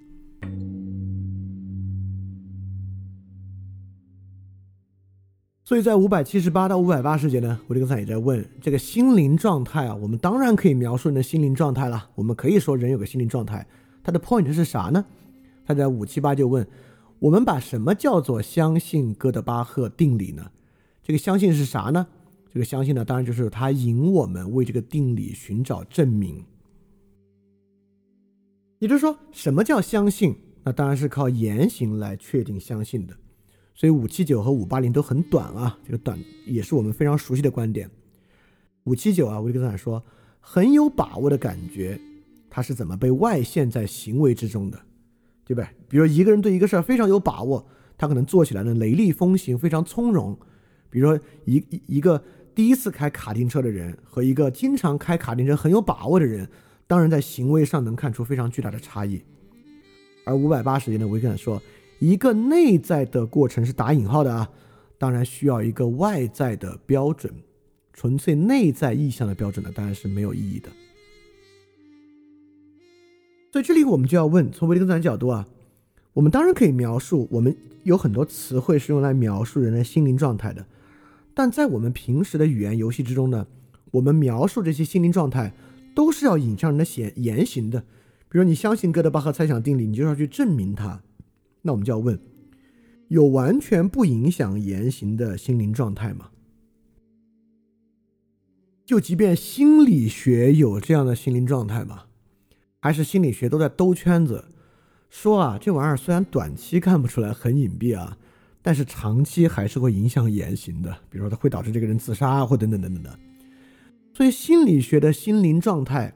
[5.65, 12.11] 所以在五百七十八到五百八十节呢，维特根斯坦也在问这个心灵状态啊，我们当然可以描述人的心灵状态了。
[12.15, 13.67] 我们可以说人有个心灵状态，
[14.03, 15.03] 他的 point 是啥呢？
[15.65, 16.67] 他在五七八就问
[17.21, 20.51] 我们把什么叫做相信哥德巴赫定理呢？
[21.03, 22.07] 这个相信是啥呢？
[22.53, 26.45] 这个相信呢，当然就是他引我们为这个定理寻找证明。
[28.79, 30.35] 也就是说，什么叫相信？
[30.63, 33.17] 那当然是靠言行来确定相信的。
[33.75, 37.91] 所以五七九和五八零都很短啊，这个短也是我们非常熟悉的观点。
[38.85, 40.03] 五七九啊，维特根斯坦说
[40.41, 42.01] 很有把握的感觉，
[42.49, 44.81] 他是怎么被外现在行为之中的，
[45.49, 45.67] 对不对？
[45.89, 50.39] 比如一个人对一个事儿非常有把握，他可能做起来呢雷厉风行，非常从容。
[50.91, 52.23] 比如说一一个
[52.55, 56.47] 第一次开卡丁车的人和一个经常开卡丁车很有把握的人，
[56.87, 59.23] 当然在行为上能看出非常巨大的差异。
[60.25, 61.63] 而五百八十页呢，维根斯坦说。
[62.01, 64.49] 一个内在的过程是打引号的啊，
[64.99, 67.35] 当然需要一个外在的标准，
[67.93, 70.69] 纯粹内在意向的标准呢，当然是没有意义的。
[73.51, 75.49] 所以这里我们就要问，从维特根斯坦角度啊，
[76.13, 80.67] 我们当然可以描述，我们有很多词汇是用来描述人的心灵状态的，
[81.35, 83.47] 但在我们平时的语言游戏之中呢，
[83.93, 85.55] 我们描述这些心灵状态
[85.95, 87.81] 都是要引向人的言言行的。
[88.29, 91.03] 比如你相信哥德巴赫猜想定理，你就要去证明它。
[91.63, 92.19] 那我们就要问：
[93.09, 96.29] 有完全不影响言行的心灵状态吗？
[98.85, 102.05] 就即便心理学有这样的心灵状态吗？
[102.81, 104.45] 还是心理学都在兜圈子，
[105.11, 108.17] 说啊，这玩意儿虽然短期看不出来很隐蔽啊，
[108.63, 110.91] 但是长期还是会影响言行的。
[111.11, 113.19] 比如说，它会导致这个人自杀啊，或等等等等的。
[114.15, 116.13] 所以，心理学的心灵状态，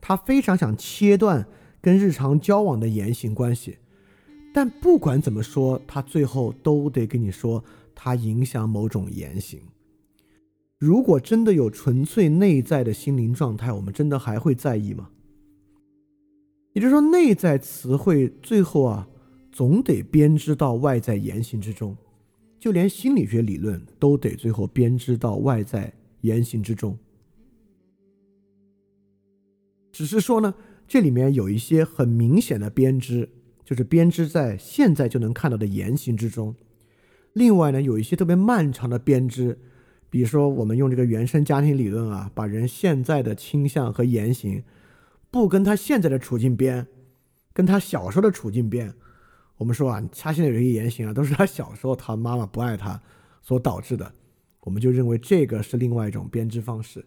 [0.00, 1.46] 他非常想切断
[1.80, 3.78] 跟日常交往的言行关系。
[4.52, 9.60] 但不管怎么说，他最后都得跟你说，他影响某种言行。
[10.78, 15.10] 如果真的有纯粹内在的心灵状态，我们真的还会在意吗？
[16.72, 19.08] 也就是说，内在词汇最后啊，
[19.50, 21.96] 总得编织到外在言行之中，
[22.58, 26.98] 就连心理学理论都得最后编织到外在言行之中。
[29.92, 30.54] 只是说呢，
[30.86, 33.28] 这里面有一些很明显的编织。
[33.62, 36.52] 就是编织在现在就能看到的言行之中。
[37.34, 39.56] 另外呢，有一些特别漫长的编织，
[40.10, 44.60] 比如说我们用这个原生家庭理论啊，把人现在的倾向和言行
[45.30, 46.86] 不跟他现在的处境编，
[47.52, 48.94] 跟他小时候的处境编。
[49.56, 53.00] 我们说啊，他现在有一些言行啊，都是他小时候他妈妈不爱他
[53.42, 54.12] 所导致的，
[54.60, 57.06] 我们就认为这个是另外一种编织方式。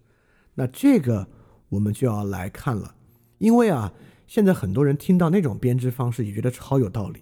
[0.56, 1.28] 那这个
[1.70, 2.96] 我们就要来看了，
[3.38, 3.94] 因为啊。
[4.26, 7.20] 现在很多人听到那种编织方式也觉得超有道理，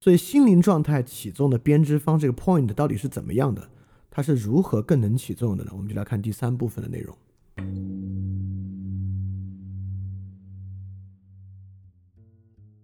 [0.00, 3.70] 所以心灵状态起作用的编织方这个 point 到底是怎么样的？
[4.10, 5.72] 它是如何更能起作用的呢？
[5.72, 7.16] 我们就来看第三部分的内容。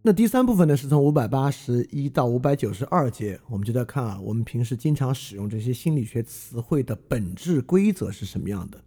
[0.02, 8.80] 那第三部分呢，是从五百八十一到五百九十二节，我们就在看啊，我们平时经常使用这些心理学词汇的本质规则是什么样的？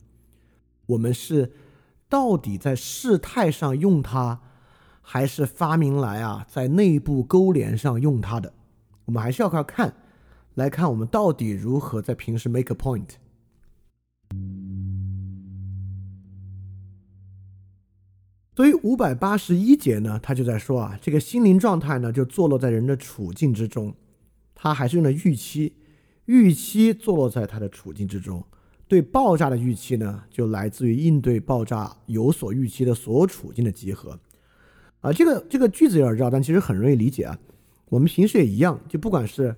[0.86, 1.52] 我们是。
[2.08, 4.40] 到底在事态上用它，
[5.02, 8.54] 还是发明来啊，在内部勾连上用它的？
[9.06, 9.92] 我们还是要靠看，
[10.54, 13.16] 来看我们到底如何在平时 make a point。
[18.56, 23.94] 所以五百八十一节呢，他就在说啊，这个心灵状态呢，就坐落在人的处境之中，
[24.54, 25.74] 他还是用了预期，
[26.26, 28.42] 预期坐落在他的处境之中。
[28.88, 34.18] 对爆炸的预期呢，就来自于应对爆炸有所预期的所有处境的集合。
[35.02, 37.38] 啊，这个这个句子有点绕，但其实很容易理解啊。
[37.90, 39.54] 我们平时也一样，就不管是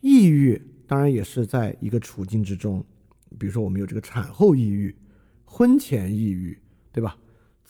[0.00, 2.84] 抑郁，当然也是在一个处境之中。
[3.38, 4.92] 比如说，我们有这个产后抑郁、
[5.44, 6.58] 婚前抑郁，
[6.90, 7.16] 对吧？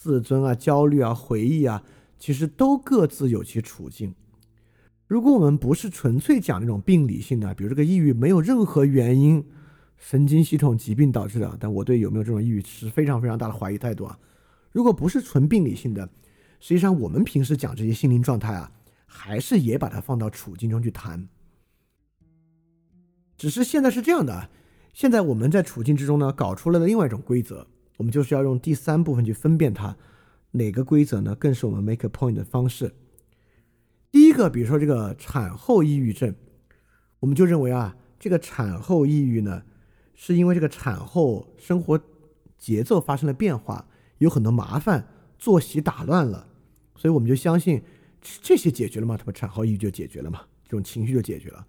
[0.01, 1.85] 自尊啊、焦虑啊、回忆啊，
[2.19, 4.15] 其实都各自有其处境。
[5.07, 9.45] 如果我们不是纯粹讲那种病理性的，比如这个抑郁没有任何原因。
[9.99, 14.19] 神经系统疾病导致的，但我对有没有这种抑郁持非常非常大的怀疑态度啊！
[14.73, 16.09] 如果不是纯病理性的，
[16.59, 18.73] 实际上我们平时讲这些心灵状态啊，
[19.05, 21.29] 还是也把它放到处境中去谈。
[23.37, 24.49] 只是现在是这样的，
[24.95, 27.67] 现在我们在处境之中呢，搞出来了另外一种规则，
[28.01, 29.95] 我们就是要用第三部分去分辨它，
[30.53, 32.95] 哪个规则呢，更是我们 make a point 的方式。
[34.11, 36.35] 第一个，比如说这个产后抑郁症，
[37.19, 39.65] 我们就认为啊，这个产后抑郁呢。
[40.23, 41.99] 是因为这个产后生活
[42.59, 43.87] 节奏发生了变化，
[44.19, 45.07] 有很多麻烦，
[45.39, 46.47] 作息打乱了，
[46.95, 47.83] 所以我们就相信
[48.43, 49.17] 这些解决了吗？
[49.17, 50.43] 他们产后抑郁就解决了嘛？
[50.65, 51.67] 这种情绪就解决了。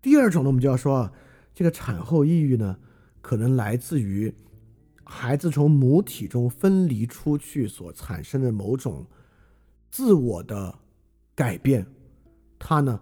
[0.00, 1.12] 第二种呢，我们就要说啊，
[1.54, 2.78] 这个产后抑郁呢，
[3.20, 4.32] 可能来自于
[5.08, 9.06] 孩子从母体中分离出去所产生的某种
[9.90, 10.76] 自我的
[11.34, 11.86] 改变。
[12.58, 13.00] 他呢，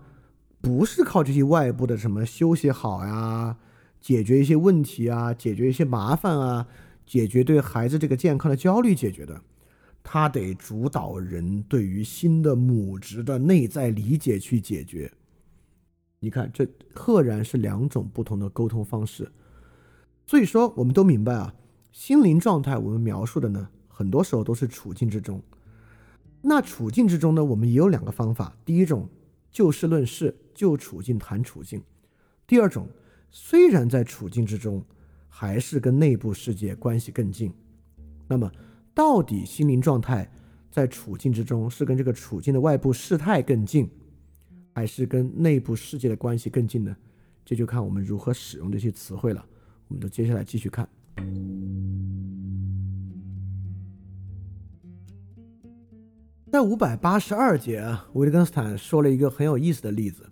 [0.61, 3.57] 不是靠这些外部的什么休息好呀，
[4.01, 6.67] 解决一些问题啊，解决一些麻烦啊，
[7.07, 9.41] 解决对孩子这个健康的焦虑解决的。
[10.03, 15.11] 他得主导人对于新的母职的内在理解去解决。
[16.21, 19.33] 你看，这赫然是两种不同的沟通方式。
[20.27, 21.55] 所以说，我们都明白啊，
[21.95, 25.41] 心灵状态我们描述的呢，很多时候都是处境之中。
[26.43, 28.57] 那处境之中呢，我们也有两个方法。
[28.65, 29.09] 第一种，
[29.53, 31.81] 就事论事，就处境谈处境；
[32.49, 32.89] 第二种，
[33.31, 34.85] 虽然在处境之中，
[35.29, 37.55] 还是跟内部世界关系更近。
[38.27, 38.51] 那么，
[38.93, 40.29] 到底心灵状态
[40.73, 43.89] 在处境之中是跟这个处境的外部事态更近？
[44.73, 46.97] 还是跟内部世界的关系更近呢？
[47.45, 49.47] 这就看我们如何使用这些词汇了。
[49.87, 50.89] 我们就接下来继续看，
[56.53, 60.31] 在五百八十二节啊，维特根斯坦说了一个很有意思的例子。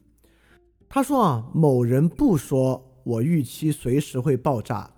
[0.89, 4.91] 他说啊，某人不说我预期随时会爆炸，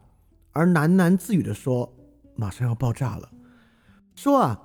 [0.52, 1.94] 而喃喃自语的说
[2.34, 3.30] 马上要爆炸了。
[4.14, 4.60] 说啊，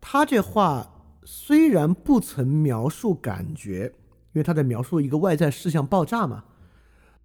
[0.00, 0.86] 他这话
[1.24, 3.92] 虽然不曾描述感觉。
[4.32, 6.44] 因为他在描述一个外在事项爆炸嘛，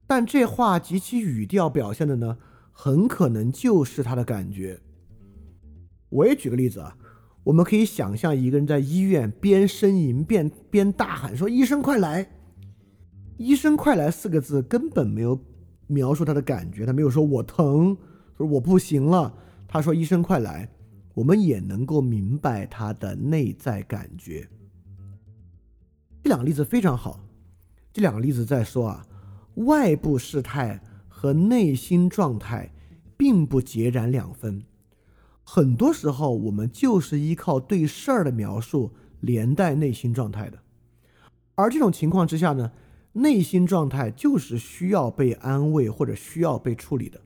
[0.07, 2.37] 但这话及其语调表现的呢，
[2.71, 4.79] 很可能就是他的感觉。
[6.09, 6.97] 我也举个例子啊，
[7.43, 12.31] 我们可以想象一个人在医院边呻吟边边大喊说：“医生快来
[13.37, 15.39] ！”“医生快来”四个字根本没有
[15.87, 17.97] 描述他的感觉，他没有说我疼，
[18.37, 19.33] 说我不行了。
[19.67, 20.69] 他说：“医生快来！”
[21.13, 24.47] 我们也能够明白他的内在感觉。
[26.23, 27.19] 这两个例子非常好，
[27.91, 29.05] 这两个例子在说啊，
[29.55, 30.81] 外部事态
[31.21, 32.73] 和内心状态
[33.15, 34.63] 并不截然两分。
[35.43, 40.57] 很多时候，我们就是依靠对事儿的描述连带内心状态的，
[41.53, 42.71] 而这种情况之下呢，
[43.13, 47.21] 内心状态就是需要被安慰或者需要被处理的。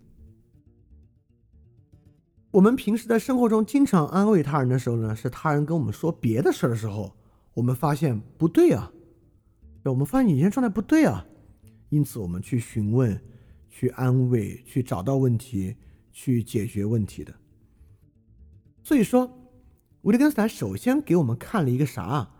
[2.51, 7.15] 我们平时在生活中经常安慰他人的时候呢，是他人跟我们说别的事儿的时候。
[7.53, 8.91] 我们发现不对啊，
[9.85, 11.25] 我们发现你现在状态不对啊，
[11.87, 13.17] 因此我们去询问、
[13.77, 15.75] 去安慰、去找到问题、
[16.13, 17.35] 去解决问题的。
[18.81, 19.29] 所以说，
[20.03, 22.31] 维特根斯坦首先给我们看了一个啥？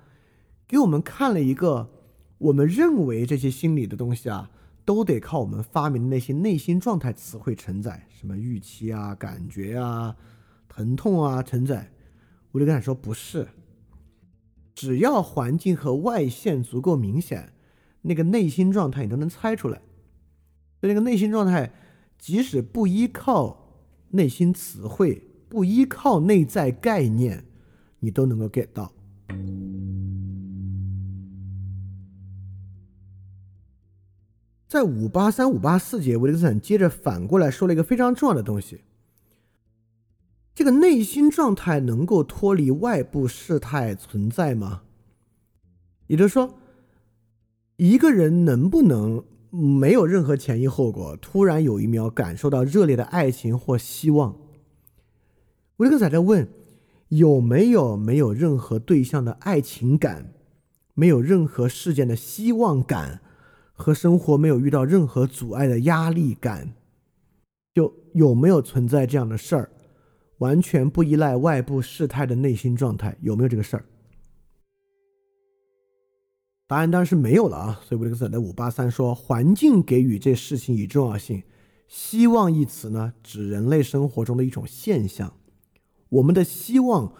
[0.65, 1.91] 给我们看了一个
[2.37, 4.49] 我们认为这些心理的东西啊，
[4.85, 10.15] 都得靠我们发明的那些内心状态词汇承载，什么预期啊、感觉啊、
[10.69, 11.91] 疼痛啊承载。
[12.53, 13.49] 维特根斯坦说不是。
[14.73, 17.51] 只要环境和外线足够明显，
[18.03, 19.81] 那个内心状态你都能猜出来。
[20.87, 21.71] 这个内心状态，
[22.17, 23.75] 即使不依靠
[24.09, 27.45] 内心词汇，不依靠内在概念，
[27.99, 28.91] 你都能够 get 到。
[34.67, 38.81] 在五八三五八四节，维特森接着反过来说了一个非常重要的东西。
[40.53, 44.83] 这个内心状态能够脱离外部事态存在吗？
[46.07, 46.57] 也就是说，
[47.77, 49.23] 一个人能不能
[49.55, 54.35] 没有任何前因后果，突然有一秒感受到热烈的爱情或希望？
[55.77, 56.47] 维克仔在问：
[57.09, 60.33] 有没有没有任何对象的爱情感，
[60.93, 63.21] 没有任何事件的希望感，
[63.73, 66.73] 和生活没有遇到任何阻碍的压力感？
[67.73, 69.69] 就有没有存在这样的事儿？
[70.39, 73.85] 完全不依赖外部事态的内心状态有没有这个事儿？
[76.67, 77.81] 答案当然是没有了啊！
[77.83, 81.43] 所以维特根斯的五八三说，环境给予这事情以重要性。
[81.87, 85.33] 希望一词呢，指人类生活中的一种现象。
[86.09, 87.13] 我们的希望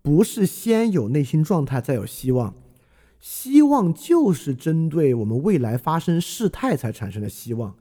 [0.00, 2.54] 不是先有内心状态再有希望，
[3.20, 7.76] 希望就是针对我们未来发生事态才产生的希望。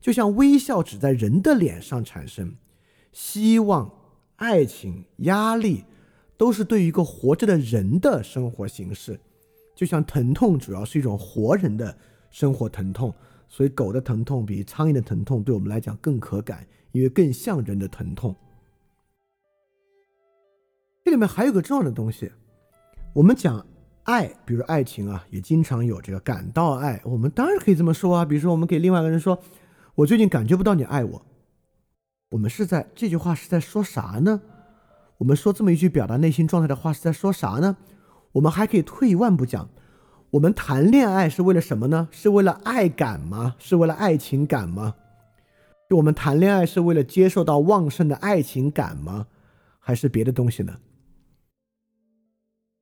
[0.00, 2.54] 就像微笑只在人的脸上产生，
[3.12, 3.98] 希望。
[4.36, 5.84] 爱情、压力，
[6.36, 9.20] 都是对于一个活着的人的生活形式，
[9.74, 11.96] 就像疼痛主要是一种活人的
[12.30, 13.14] 生活疼痛，
[13.48, 18.34] 所以狗的疼痛比苍蝇的疼痛对我们来讲更可感，因为更像人的疼痛。
[21.04, 22.30] 这里面还有个重要的东西，
[23.12, 23.66] 我们讲
[24.04, 29.38] 爱，比如爱情啊，也经常有这个感到爱，我们当然可以这么说啊，比如说我们给另外一个人说，
[29.96, 31.26] 我最近感觉不到你爱我。
[32.30, 34.40] 我们是在这句话是在说啥呢？
[35.18, 37.76] 我们说这么一句表达内心状态的话是在说啥呢？
[38.32, 39.68] 我们还可以退一万步讲，
[40.30, 42.08] 我们谈恋爱是为了什么呢？
[42.10, 43.56] 是为了爱感吗？
[43.58, 44.94] 是为了爱情感吗？
[45.90, 49.26] 就我们谈恋爱是为了接受到旺盛的爱情感吗？
[49.78, 50.78] 还是别的东西呢？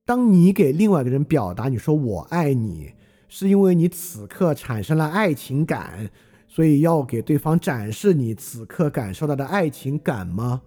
[0.05, 2.93] 当你给另外一个人表达你说我爱你，
[3.27, 6.09] 是因为你此刻产生了爱情感，
[6.47, 10.61] 所以要给对方展示你此刻感受到的爱情感吗？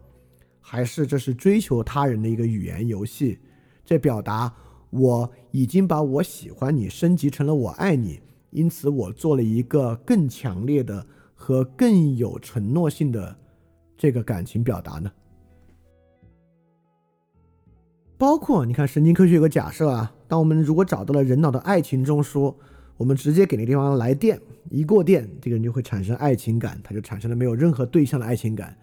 [0.61, 3.39] 还是这是追求他人的一个语言游戏？
[3.87, 4.53] 这表达。
[4.95, 8.21] 我已经把我喜欢你升级成了我爱你，
[8.51, 13.37] 因此我做了一个更强烈的和更有承诺性的
[13.99, 15.11] 这个感情表达呢。
[18.17, 22.55] 包括你看，神经科学有个假设啊，当我们如果找到了人脑的爱情中枢，
[22.97, 24.41] 我们直接给那地方来电，
[24.71, 28.77] 一过电，这个人就会产生爱情感，他就产生了没有任何对象的爱情感，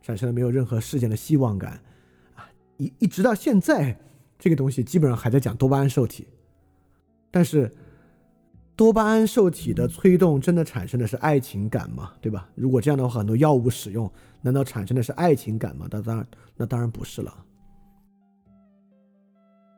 [0.00, 1.80] 产生了没有任何事件的希望感，
[2.36, 3.98] 啊，一一直到现在。
[4.38, 6.26] 这个东西基本上还在讲多巴胺受体，
[7.30, 7.72] 但是
[8.76, 12.12] 多巴胺受体的催动真的产生的是爱情感吗？
[12.20, 12.48] 对吧？
[12.54, 14.10] 如果这样的话，很多药物使用
[14.42, 15.88] 难道产生的是爱情感吗？
[15.90, 16.26] 那当然，
[16.56, 17.44] 那当然不是了。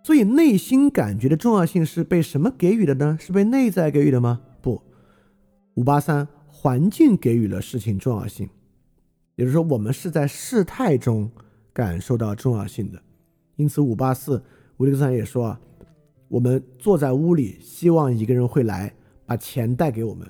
[0.02, 3.16] 所以内心感觉的重要性是被什么给予的呢？
[3.20, 4.40] 是被内在给予的吗？
[4.60, 4.82] 不，
[5.74, 8.48] 五八三环境给予了事情重要性，
[9.36, 11.30] 也就是说，我们是在事态中
[11.72, 13.00] 感受到重要性的。
[13.58, 14.40] 因此，五八四，
[14.76, 15.60] 维利克森也说啊，
[16.28, 18.94] 我们坐在屋里，希望一个人会来
[19.26, 20.24] 把钱带给我们。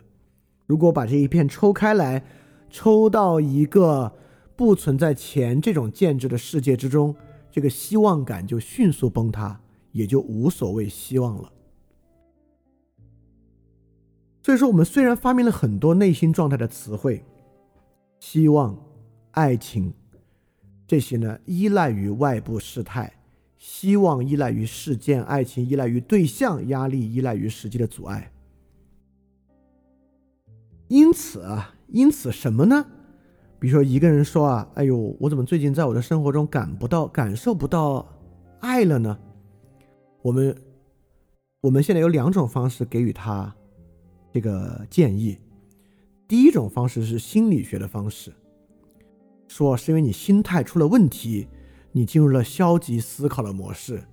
[0.64, 2.24] 如果把这一片抽开来，
[2.70, 4.10] 抽到一个
[4.56, 7.14] 不存在钱这种建制的世界之中，
[7.50, 9.60] 这个希望感就迅速崩塌，
[9.92, 11.52] 也就无所谓希望了。
[14.42, 17.22] 所以说，我们虽然发明了很多内心状态的词汇，
[18.20, 18.74] 希望、
[19.32, 19.92] 爱情
[20.86, 23.12] 这些呢，依赖于外部事态。
[23.58, 28.32] 希望依赖于事件，爱情依赖于对象，压力依赖于实际的阻碍。
[30.86, 32.86] 因此啊，因此什么呢？
[33.58, 38.06] 比如说一个人说啊，哎呦，我怎么最近在我的生活中感不到、感受不到
[38.60, 39.18] 爱了呢？
[40.22, 40.56] 我们
[41.60, 43.52] 我们现在有两种方式给予他
[44.32, 45.36] 这个建议。
[46.28, 48.32] 第一种方式是心理学的方式，
[49.48, 51.48] 说是因为你心态出了问题。
[51.98, 54.04] 你进入了消极思考的模式，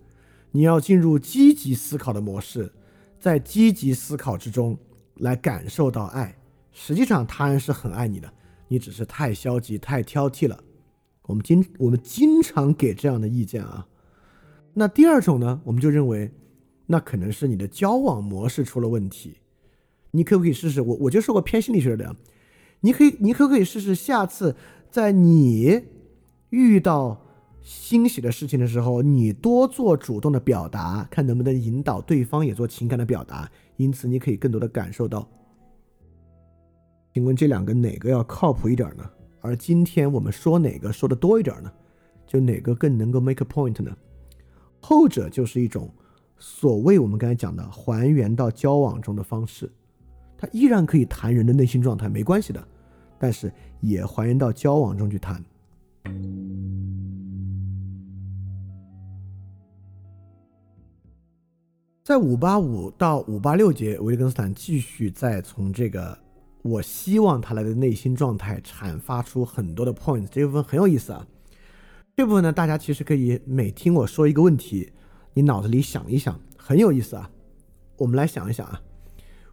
[0.50, 2.74] 你要进入积极思考的模式，
[3.20, 4.76] 在积极思考之中
[5.18, 6.36] 来感受到爱。
[6.72, 8.34] 实际上，他人是很爱你的，
[8.70, 10.64] 你只是太消极、太挑剔了。
[11.28, 13.86] 我们经我们经常给这样的意见啊。
[14.74, 16.32] 那第二种呢，我们就认为，
[16.88, 19.38] 那可能是你的交往模式出了问题。
[20.10, 20.82] 你可不可以试试？
[20.82, 22.16] 我我就说过偏心理学的，
[22.80, 23.94] 你可以，你可不可以试试？
[23.94, 24.56] 下次
[24.90, 25.84] 在你
[26.50, 27.22] 遇到。
[27.66, 35.28] 欣喜的事情的时候，你多做主动的表达，看能不能引导对方也做情感的表达，因此你可以更多的感受到。
[37.12, 39.04] 请问这两个哪个要靠谱一点呢？
[39.42, 41.72] 而今天我们说哪个说的多一点呢？
[42.28, 43.92] 就哪个更能够 make a point 呢？
[44.80, 45.90] 后者就是一种
[46.38, 49.68] 所谓我们刚才讲的还原到交往中的方式，
[50.38, 52.64] 它依然可以谈人的内心状态，没关系的，
[53.18, 53.52] 但是
[53.82, 55.44] 也还原到交往中去谈。
[62.06, 66.16] 在五八五到五八六节，维根斯坦继续在从这个
[66.62, 71.26] 我希望他来的内心状态阐发出很多的 points，这部分很有意思啊。
[72.16, 74.92] 这部分呢，大家其实可以每听我说一个问题，
[75.34, 77.28] 你脑子里想一想，很有意思啊。
[77.98, 78.80] 我们来想一想啊，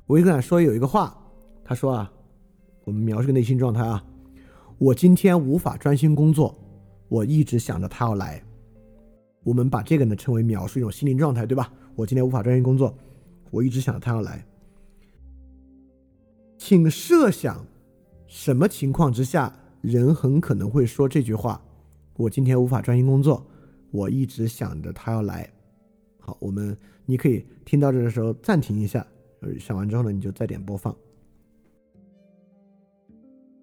[0.08, 1.16] 维根斯坦说有一个话，
[1.64, 2.12] 他说啊，
[2.84, 4.04] 我们描述个内心状态啊，
[4.76, 6.54] 我今天无法专心工作，
[7.08, 8.42] 我一直想着他要来。
[9.42, 11.72] 我们把这个呢称为描述一种心灵状态，对吧？
[11.94, 12.96] 我今天无法专心工作，
[13.50, 14.44] 我一直想着他要来。
[16.56, 17.66] 请设想，
[18.26, 21.62] 什么情况之下人很可能会说这句话？
[22.16, 23.44] 我今天无法专心工作，
[23.90, 25.48] 我一直想着他要来。
[26.18, 29.06] 好，我们你可以听到这的时候暂停一下，
[29.60, 30.96] 想完之后呢，你就再点播放。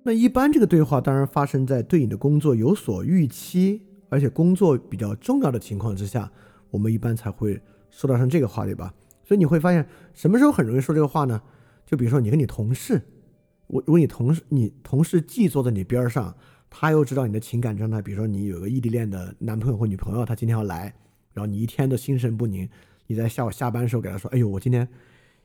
[0.04, 6.32] 那一般这个对话当然发生在对你的工作有所预期，而且工作比较重要的情况之下，
[6.70, 7.60] 我们一般才会。
[7.90, 8.94] 说到上这个话对吧？
[9.24, 11.42] 所以你会发现什么时候很容易说这个话呢？
[11.86, 13.02] 就比如说你跟你同事，
[13.68, 16.36] 我如果你同事你同事既坐在你边上，
[16.70, 20.94] 他又知道你的情感状态，比如说你有个异地恋的男朋友或女朋友，他今天要来，
[21.34, 22.70] 然后你一天都心神不宁，
[23.08, 24.88] 你在下午下班的时候给他说：“哎呦，我今天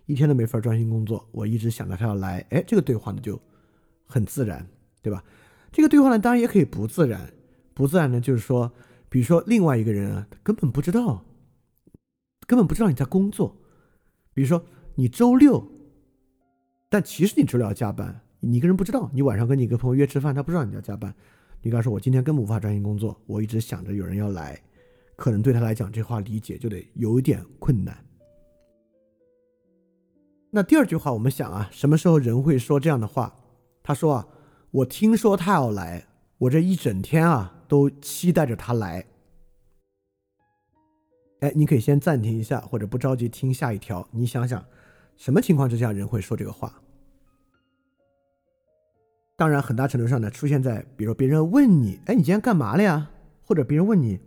[0.07, 3.40] 一天都没法专心工作，我一直想着他要来。”哎，这个对话呢就
[4.07, 4.66] 很自然，
[5.03, 5.24] 对吧？
[5.72, 7.32] 这个对话呢当然也可以不自然，
[7.72, 8.70] 不自然呢就是说，
[9.09, 11.24] 比如说另外一个人啊，他根本不知道。
[12.47, 13.57] 根本不知道你在工作，
[14.32, 14.64] 比如说
[14.95, 15.66] 你周六，
[16.88, 21.14] 但其实你周六要加班，你一个人不知道，你晚上跟你一个朋友约吃饭，他不知道你要加班，
[21.62, 24.61] 你跟他说我今天根本无法专心工作，我一直想着有人要来，
[25.16, 27.97] 可能对他来讲这话理解就得有点困难。
[30.51, 33.34] 那第二句话，我们想啊，什么时候人会说这样的话？
[33.82, 34.28] 他说啊，
[34.70, 36.07] 我听说他要来，
[36.38, 39.05] 我这一整天啊都期待着他来。
[41.45, 44.09] 哎，你可以先暂停一下，或者不着急听下一条。
[44.12, 44.64] 你想想，
[45.14, 46.80] 什么情况之下人会说这个话？
[49.36, 53.11] 当然，很大程度上呢，出现在比如别人问你，哎，你今天干嘛了呀？
[53.45, 54.18] 或者别人问你，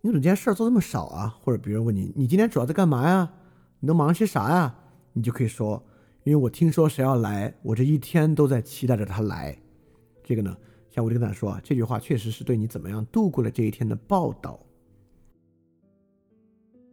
[0.00, 1.38] 你怎么今天事儿做这么少啊？
[1.42, 3.30] 或者别人问你，你今天主要在干嘛呀？
[3.80, 4.74] 你都忙些啥呀？
[5.12, 5.84] 你就可以说，
[6.24, 9.54] 因为我听说谁要来，我这一天都在期待着他来。
[10.24, 10.56] 这个呢，
[10.88, 14.58] 像我就跟他说啊，这句话确实是对你怎么样度过了这一天的报道。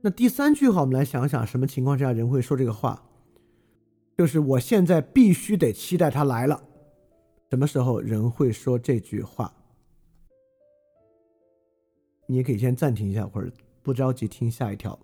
[0.05, 3.01] 那第三句话，我们来想想，什么情况下人会说这个话？
[4.15, 6.63] 就是我现在必须得期待他来了。
[7.49, 9.51] 什么时候人会说这句话？
[12.27, 13.51] 你也可以先暂停一下，或者
[13.81, 14.99] 不着急听下一条。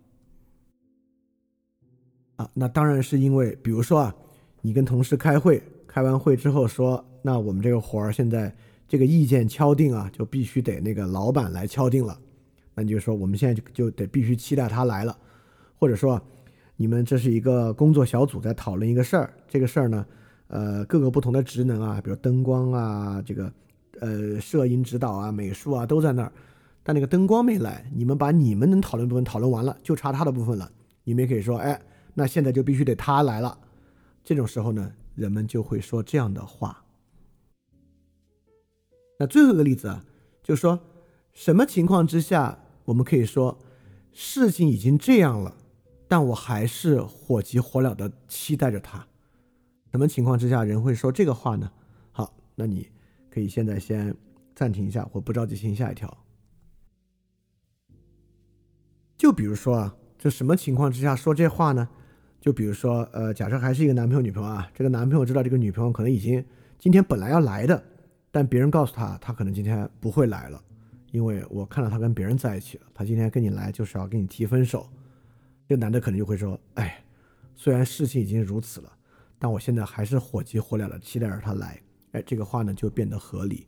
[2.35, 4.15] 啊，那当然是因为，比如说啊，
[4.61, 8.55] 你跟同事开会，开完会之后说，那我们这个活儿现在
[8.87, 12.21] 这个意见敲定啊，就必须得那个老板来敲定了。
[12.73, 15.17] 那你就说，我们现在就就得必须期待他来了，
[15.77, 16.21] 或者说，
[16.75, 20.05] 你们这是一个工作小组在讨论一个事儿，这个事儿呢，
[20.47, 23.51] 呃，各个不同的职能啊，比如灯光啊，这个
[23.99, 26.31] 呃，摄影指导啊，美术啊，都在那儿，
[26.83, 30.71] 但那个灯光没来，你们把你们能讨论部分讨论完了，就差他的部分了，
[31.03, 31.79] 你们也可以说，哎。
[32.13, 33.57] 那现在就必须得他来了，
[34.21, 36.83] 这种时候呢，人们就会说这样的话。
[39.17, 40.03] 那最后一个例子啊，
[40.43, 40.77] 就是说
[41.33, 43.57] 什么情况之下我们可以说
[44.11, 45.55] 事情已经这样了，
[46.07, 49.05] 但我还是火急火燎的期待着他。
[49.91, 51.71] 什么情况之下人会说这个话呢？
[52.11, 52.87] 好，那你
[53.29, 54.15] 可以现在先
[54.55, 56.17] 暂停一下，或不着急听下一条。
[59.17, 61.87] 就比如说啊，这什么情况之下说这话呢？
[62.39, 66.43] 就比如说，呃，假设还是一个男朋友女朋友啊，这个男朋友知道这个女朋友可能已经
[66.79, 67.83] 今天本来要来的，
[68.31, 70.59] 但别人告诉他，他可能今天不会来了，
[71.11, 74.89] 因为我看到他跟别人在一起了，他今天跟你来就是要跟你提分手。
[75.67, 77.03] 这男的可能就会说，哎，
[77.55, 78.91] 虽然事情已经如此了，
[79.37, 81.81] 但我现在还是火急火燎的期待着他来。
[82.11, 83.67] 哎，这个话呢就变得合理。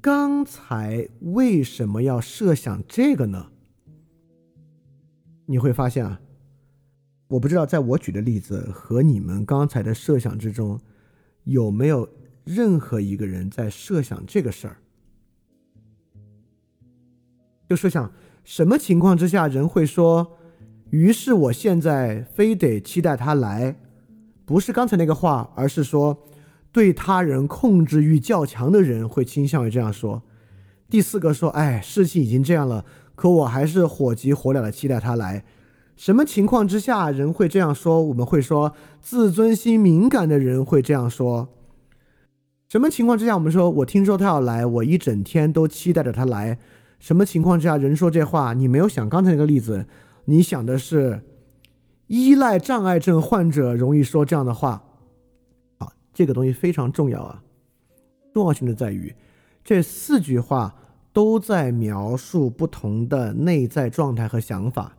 [0.00, 3.50] 刚才为什么要设想这个呢？
[5.46, 6.20] 你会发现啊。
[7.28, 10.80] 我不知道，在我举的例子和你们刚才的设想之中，
[11.44, 12.08] 有没有
[12.44, 14.76] 任何一个人在设想这个事儿？
[17.70, 18.10] 就设想
[18.42, 20.36] 什么情况之下人会说，
[20.90, 23.76] 于是我现在非得期待他来，
[24.44, 26.18] 不是刚才那个话，而是说
[26.72, 30.20] 对他人控制欲较强的人会倾向于这样说。
[30.88, 35.44] 第四个说，哎，事情已经这样了，可我还是火急火燎的期待他来。
[35.94, 38.02] 什么情况之下人会这样说？
[38.02, 41.48] 我们会说自尊心敏感的人会这样说。
[42.68, 46.58] 什么情况之下我们说我听说他要来，我一整天都期待着他来。
[47.00, 48.52] 什么情况之下人说这话？
[48.52, 49.86] 你没有想刚才那个例子，
[50.26, 51.22] 你想的是
[52.06, 54.84] 依赖障碍症患者容易说这样的话。
[55.78, 57.42] 好，这个东西非常重要啊，
[58.34, 59.14] 重要性的在于
[59.64, 60.74] 这四句话
[61.12, 64.96] 都在描述不同的内在状态和想法。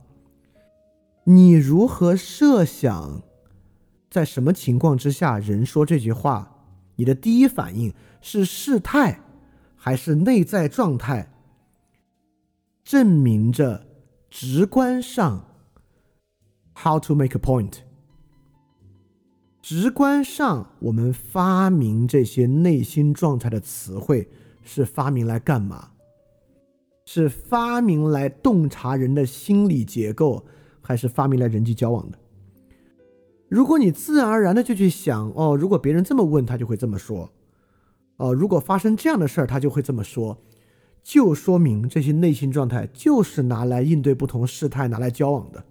[1.24, 3.22] 你如何设想，
[4.10, 6.48] 在什么情况之下人说这句话？
[6.96, 9.20] 你的第一反应是事态，
[9.76, 11.31] 还是内在状态？
[12.82, 13.86] 证明着
[14.30, 15.44] 直观上
[16.74, 17.78] ，how to make a point？
[19.60, 24.28] 直观上，我们发明这些内心状态的词汇
[24.62, 25.90] 是发明来干嘛？
[27.04, 30.44] 是发明来洞察人的心理结构。
[30.84, 32.18] 还是发明来人际交往的。
[33.48, 37.30] 如果你自然而然的就去想，哦，如果别人这么问他就会这么说，
[38.16, 40.36] 哦，如果发生这样的事儿他就会这么说，
[41.02, 45.62] 就说明这些内心状态就是拿来应对不同事态、拿来交往的。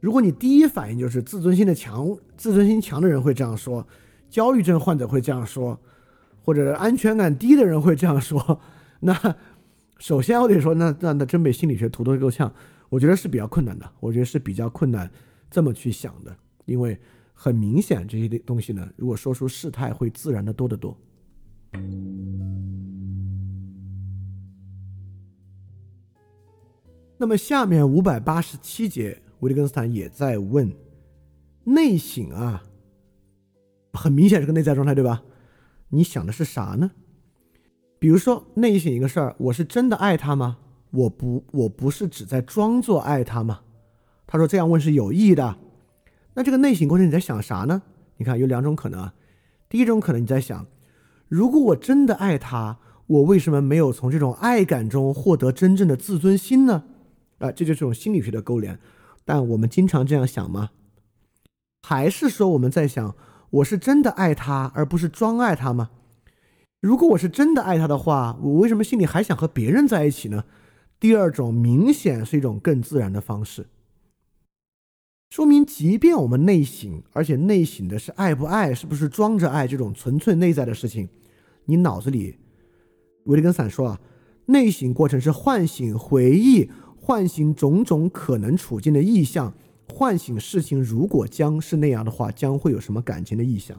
[0.00, 3.86] 如果你第一反应就是自尊心的强、自尊心强的人会这样说，
[4.28, 5.80] 焦虑症患者会这样说，
[6.42, 8.60] 或者安全感低的人会这样说，
[9.00, 9.36] 那
[9.98, 12.52] 首先我得说，那那那真被心理学涂的够呛。
[12.88, 15.10] 我觉得是比较困难的，我觉得是比较困难
[15.50, 16.36] 这么去想的，
[16.66, 16.98] 因为
[17.32, 20.94] 很明显这些东西呢，如果说出事态会自然的多得多。
[27.22, 30.68] 那么下面五百八十七节，维特根斯坦也在问：
[31.62, 32.64] 内省啊，
[33.92, 35.22] 很明显是个内在状态，对吧？
[35.90, 36.90] 你想的是啥呢？
[38.00, 40.58] 比如说内省一个事儿，我是真的爱他吗？
[40.90, 43.60] 我不，我不是只在装作爱他吗？
[44.26, 45.56] 他说这样问是有意义的。
[46.34, 47.82] 那这个内省过程你在想啥呢？
[48.16, 49.14] 你看有两种可能啊。
[49.68, 50.66] 第一种可能你在想，
[51.28, 56.82] 如果我真的爱他，我为什么没有从这种爱感中获得真正的自尊心呢？
[57.42, 58.78] 啊，这就是种心理学的勾连。
[59.24, 60.70] 但我们经常这样想吗？
[61.82, 63.14] 还是说我们在想，
[63.50, 65.90] 我是真的爱他，而不是装爱他吗？
[66.80, 70.44] 如果我是真的爱他的话，我为什么心里还想和别人在一起呢？
[70.98, 73.66] 第二种明显是一种更自然的方式，
[75.30, 81.08] 说明即便我们内省，而且内省的是爱不爱，是不是装着爱这种纯粹内在的事情，
[81.64, 82.36] 你脑子里，
[83.24, 84.00] 维特根斯坦说啊，
[84.46, 86.70] 内省过程是唤醒回忆，
[87.04, 89.52] 唤醒种种可能处境的意象，
[89.92, 93.76] 唤醒事情如果将是那样的话，将会有什么感情的意象，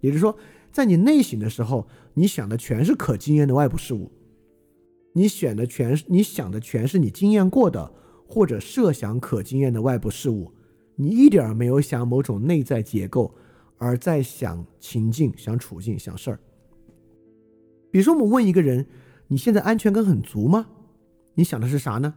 [0.00, 0.36] 也就是说，
[0.70, 4.12] 在你内省的时候，你想的全是可经验的外部事物。
[5.14, 7.92] 你选的全是你想的全是你经验过的
[8.28, 10.52] 或者设想可经验的外部事物，
[10.94, 13.34] 你一点儿没有想某种内在结构，
[13.78, 16.38] 而在想情境、想处境、想事儿。
[17.90, 18.86] 比如说，我们问一个人
[19.26, 20.68] ：“你现在安全感很足吗？”
[21.34, 22.14] 你想的是啥呢？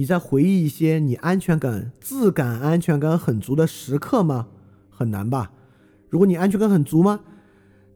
[0.00, 4.48] 你在回忆一些你安全感、自感安全感很足的时刻吗？
[4.88, 5.52] 很难吧？
[6.08, 7.20] 如果你安全感很足吗？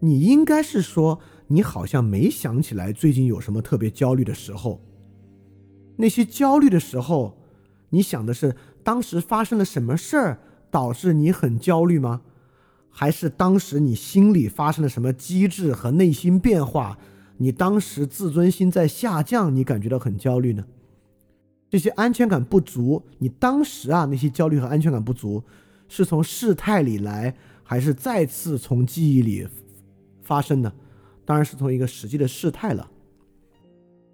[0.01, 1.21] 你应该是说。
[1.47, 4.83] 你好像没想起来最近有什么特别焦虑的时候。
[5.97, 7.39] 那些焦虑的时候，
[7.89, 10.41] 你想的是当时发生了什么事儿
[10.71, 12.21] 导致你很焦虑吗？
[12.91, 16.99] 还是当时你心里发生了什么机制和内心变化？
[17.39, 20.67] 你当时自尊心在下降，你感觉到很焦虑呢？
[21.75, 25.43] 这些安全感不足，你当时啊那些焦虑和安全感不足，
[25.89, 29.45] 是从事态里来，还是再次从记忆里
[30.23, 30.73] 发生的？
[31.25, 32.89] 当然是从一个实际的事态了，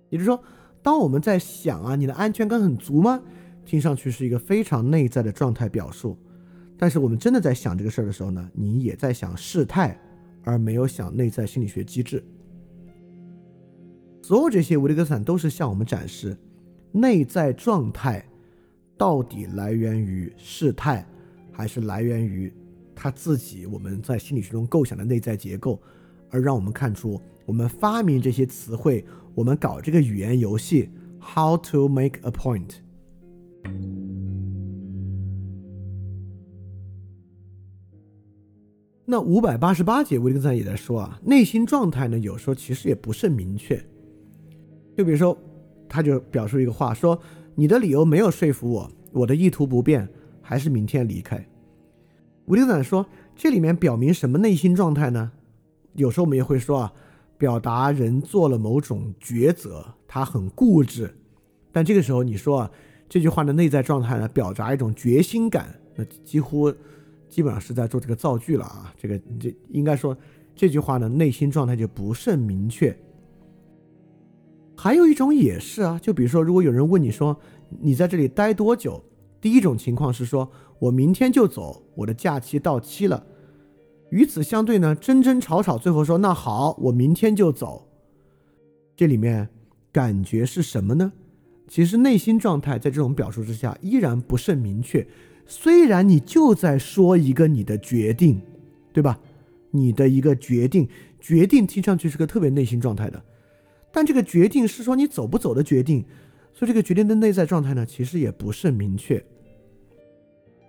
[0.09, 0.43] 也就是说，
[0.81, 3.21] 当我们在想啊，你的安全感很足吗？
[3.67, 6.17] 听上去是一个非常内在的状态表述，
[6.79, 10.01] 但是我们真的在想这个事儿的时候呢，你也在想事态，
[10.45, 12.25] 而没有想内在心理学机制。
[14.23, 16.35] 所有这些维特根斯坦都是向我们展示，
[16.93, 18.24] 内在状态
[18.97, 21.07] 到底来源于事态，
[21.53, 22.53] 还是来源于
[22.95, 25.80] 他自己我们在心理学中构想的内在结构。
[26.32, 30.88] 而让我们看出，我们发明这些词汇，我们搞这个语言游戏
[31.20, 32.70] ，How to make a point？
[39.05, 43.76] 那五百八十八节，维特根斯也在说啊，内心状态呢，有时候其实也不甚明确。
[44.97, 45.36] 就比如说，
[45.91, 47.20] 他就表述一个话，说
[47.57, 50.09] 你的理由没有说服我，我的意图不变，
[50.41, 51.36] 还是明天离开。
[52.47, 53.05] 维特根斯坦说，
[53.36, 55.32] 这里面表明什么内心状态呢？
[55.95, 56.93] 有时候我们也会说啊，
[57.36, 61.12] 表达人做了某种抉择，他很固执。
[61.72, 62.70] 但这个时候你说啊，
[63.09, 66.72] 这句话的内在状态呢，表达一种决心感，那几乎
[67.28, 68.95] 基本上是在做这个造句了啊。
[68.97, 70.16] 这个这应该说
[70.55, 72.97] 这句话呢，内心状态就不甚明确。
[74.83, 77.39] 还有一种也是啊，就比如说，如果有人问你说
[77.83, 79.05] 你在这里待多久，
[79.39, 83.22] 第一种情况是说我明天就走，我的假期到期了。
[84.09, 87.87] 与此相对呢，争争吵吵，最后说那好，我明天就走。
[88.97, 89.47] 这里面
[89.93, 91.12] 感觉是什么呢？
[91.68, 95.07] 其实内心状态在这种表述之下依然不甚明确。
[95.47, 98.41] 虽然你就在说一个你的决定，
[98.95, 99.20] 对吧？
[99.72, 100.89] 你的一个决定，
[101.20, 103.22] 决定听上去是个特别内心状态的，
[103.93, 106.05] 但这个决定是说你走不走的决定，
[106.53, 109.22] 所以这个决定的内在状态呢，其实也不是明确。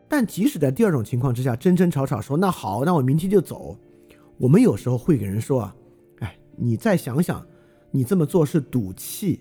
[0.07, 3.78] 但即使在第二种情况之下，争争吵吵说那好，那我明天就走。
[4.38, 5.76] 我们有时候会给人说啊，
[6.19, 7.45] 哎，你再想想，
[7.91, 9.39] 你这么做是赌气。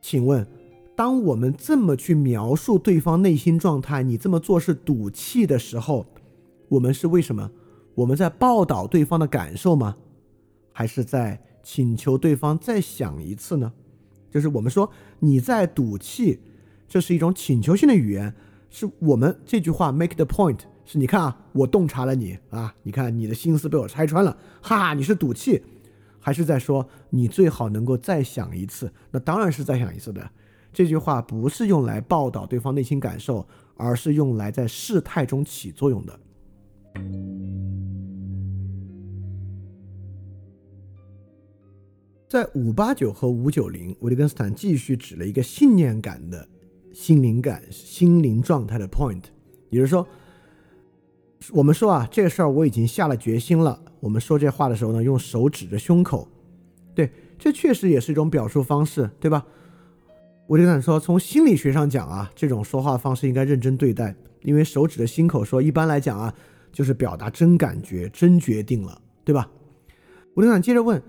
[0.00, 0.46] 请问，
[0.94, 6.06] 当我们这么去描述对方内心状态，你这么做是赌气的时候，
[6.68, 7.50] 我们是为什么？
[7.94, 9.96] 我们在报道对方的感受吗？
[10.72, 13.72] 还是在请求对方再想一次呢？
[14.30, 14.90] 就是我们说
[15.20, 16.40] 你在赌气，
[16.88, 18.34] 这是一种请求性的语言。
[18.70, 25.62] 是我们这句话 make the point，是你看啊，我洞察了你啊，你看你的心思被我拆穿了，哈，你是赌气，
[26.18, 28.90] 还是在说你最好能够再想一次？
[29.10, 30.30] 那当然是再想一次的。
[30.72, 33.46] 这句话不是用来报道对方内心感受，
[33.76, 36.18] 而是用来在事态中起作用的。
[42.32, 46.48] 在五八九和五九零，维特根斯坦继续指了一个信念感的
[46.94, 49.24] 心灵感、心灵状态的 point。
[49.68, 50.08] 也就是说，
[51.50, 53.78] 我们说啊，这个事儿我已经下了决心了。
[54.00, 56.26] 我们说这话的时候呢，用手指着胸口，
[56.94, 59.44] 对，这确实也是一种表述方式，对吧？
[60.46, 66.34] 我就想说，从心理学上讲啊，这种说话方式应该认真对待，因为手指着心口说，一般来讲啊，
[66.72, 69.50] 就是表达真感觉、真决定了，对吧？
[70.32, 71.02] 我就想接着问，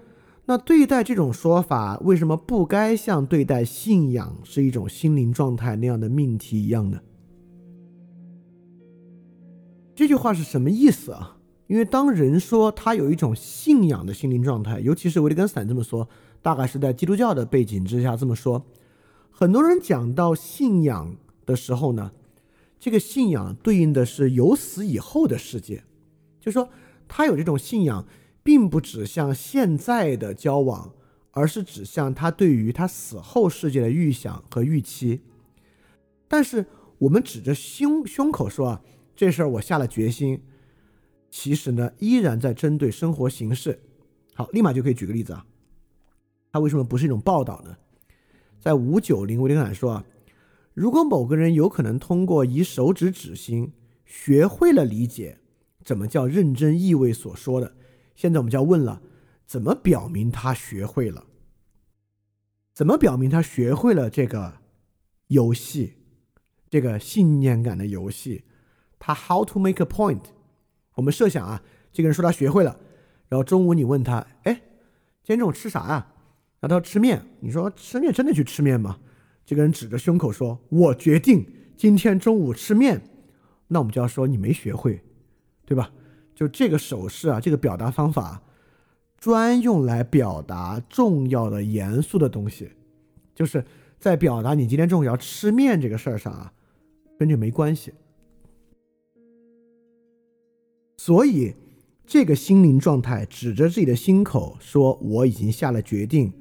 [0.45, 6.99] 那对待这种说法，为什么不该像对待信仰是一种心灵状态那样的命题一样呢？
[9.95, 11.37] 这句话是什么意思啊？
[11.67, 16.07] 因为当人说他有一种信仰的心灵状态，尤其是维特根斯坦这么说，
[16.41, 18.65] 大概是在基督教的背景之下这么说。
[19.31, 21.15] 很多人讲到信仰
[21.45, 22.11] 的时候呢，
[22.79, 25.83] 这个信仰对应的是有死以后的世界，
[26.41, 26.67] 就说
[27.07, 28.05] 他有这种信仰，
[28.43, 30.93] 并不指向现在的交往，
[31.31, 35.21] 而是指向他对于他死后世界的预想和预期。
[36.27, 36.65] 但是
[36.97, 38.81] 我们指着胸胸口说啊，
[39.15, 40.41] 这事儿我下了决心，
[41.29, 43.79] 其实呢依然在针对生活形式。
[44.33, 45.45] 好，立马就可以举个例子啊，
[46.51, 47.77] 他为什么不是一种报道呢？
[48.59, 50.05] 在五九零，维特坦说啊，
[50.73, 53.71] 如果某个人有可能通过以手指指心，
[54.05, 55.37] 学会了理解
[55.83, 57.75] 怎么叫认真意味所说的，
[58.15, 59.01] 现在我们就要问了，
[59.45, 61.25] 怎么表明他学会了？
[62.73, 64.59] 怎么表明他学会了这个
[65.27, 65.93] 游戏，
[66.69, 68.43] 这个信念感的游戏？
[68.97, 70.21] 他 how to make a point？
[70.95, 71.61] 我们设想啊，
[71.91, 72.79] 这个人说他学会了，
[73.27, 74.53] 然后中午你问他，哎，
[75.23, 76.07] 今天中午吃啥呀？
[76.61, 78.99] 那他说吃面，你说吃面真的去吃面吗？
[79.45, 81.45] 这个人指着胸口说：“我决定
[81.75, 83.01] 今天中午吃面。”
[83.67, 85.01] 那我们就要说你没学会，
[85.65, 85.91] 对吧？
[86.35, 88.41] 就这个手势啊，这个表达方法，
[89.17, 92.71] 专用来表达重要的、严肃的东西，
[93.35, 93.63] 就是
[93.99, 96.53] 在表达你今天中午要吃面这个事儿上啊，
[97.17, 97.93] 跟这没关系。
[100.97, 101.53] 所以，
[102.05, 106.33] 这个心灵状态指着自己的心口说：“我已经下了决定。”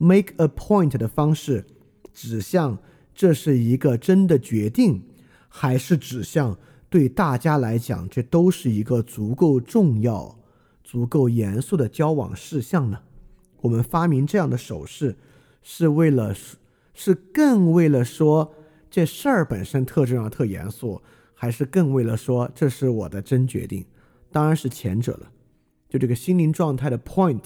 [0.00, 1.66] Make a point 的方式，
[2.12, 2.78] 指向
[3.14, 5.02] 这是一个真的决定，
[5.48, 6.58] 还是指向
[6.90, 10.38] 对大家来讲这都是一个足够重要、
[10.82, 13.00] 足够严肃的交往事项呢？
[13.60, 15.16] 我们发明这样的手势，
[15.62, 16.34] 是为了
[16.94, 18.54] 是更为了说
[18.90, 21.02] 这事儿本身特重要、特严肃，
[21.34, 23.84] 还是更为了说这是我的真决定？
[24.30, 25.30] 当然是前者了。
[25.88, 27.42] 就这个心灵状态的 point。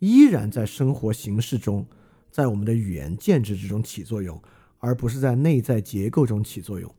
[0.00, 1.86] 依然在生活形式中，
[2.30, 4.38] 在我们的语言建制之中起作用，
[4.78, 6.94] 而不是在内在结构中起作用。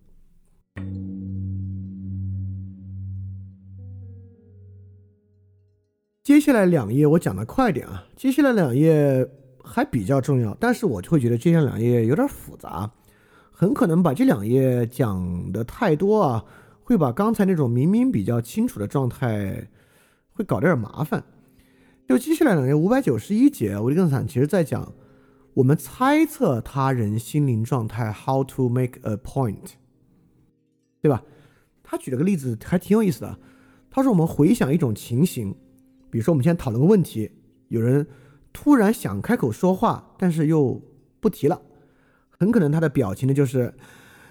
[6.24, 9.30] 接下来两页我讲的快点啊，接下来两页
[9.64, 12.92] 还比较重要，但是我就会觉得接下来两页有点复杂，
[13.52, 16.44] 很可能把这两页讲的太多啊，
[16.84, 19.68] 会把刚才那种明明比较清楚的状态
[20.34, 21.24] 会搞得有点麻烦。
[22.08, 24.94] 就接下来两页五百九十一节，维特根斯坦其实在讲
[25.54, 29.74] 我们猜测他人心灵状态，how to make a point，
[31.06, 31.22] 对吧？
[31.84, 33.38] 他举了个例子，还挺有意思的。
[33.92, 35.56] 他说我们回想一种情形，
[36.10, 37.30] 比如说我们现在讨论个问题，
[37.68, 38.08] 有人
[38.52, 40.82] 突然想开口说话，但是又
[41.20, 41.62] 不提了，
[42.40, 43.72] 很可能他的表情呢就是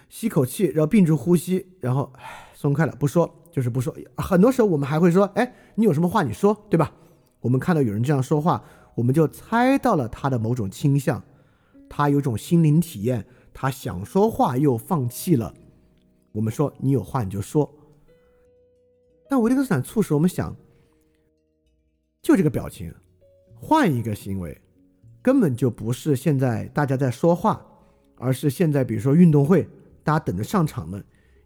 [0.09, 2.13] 吸口气，然后屏住呼吸，然后
[2.55, 3.95] 松开了不说，就是不说。
[4.17, 6.91] 很多时候我们还会说，哎，你有什么话你说，对吧？
[7.39, 8.65] 我们看到有人这样说话，
[8.97, 11.23] 我们就猜到了他的某种倾向，
[11.89, 15.55] 他有种心灵体验，他想说话又放弃了。
[16.35, 17.73] 我们说你有话你就说。
[19.29, 20.55] 但维特根斯坦促使我们想，
[22.21, 22.93] 就这个表情，
[23.55, 24.61] 换一个行为，
[25.23, 27.65] 根本就不是现在大家在说话，
[28.17, 29.67] 而是现在比如说运动会，
[30.03, 31.01] 大家等着上场呢，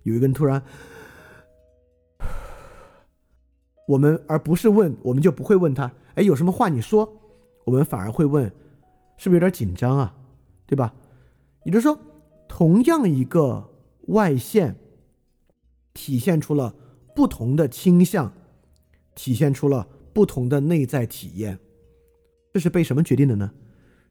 [0.05, 0.63] 有一个人突然。
[3.87, 7.11] 我们而不是问，我们就不会问他，哎，有什么话你说？
[7.65, 8.45] 我们反而会问，
[9.19, 10.15] 是不是有点紧张啊？
[10.67, 10.95] 对吧？
[11.65, 11.99] 也就是说，
[12.49, 13.67] 同样一个
[14.09, 14.77] 外线，
[15.95, 16.75] 体现出了
[17.15, 18.33] 不同的倾向，
[19.15, 21.59] 体现出了不同的内在体验。
[22.53, 23.53] 这是被什么决定的呢？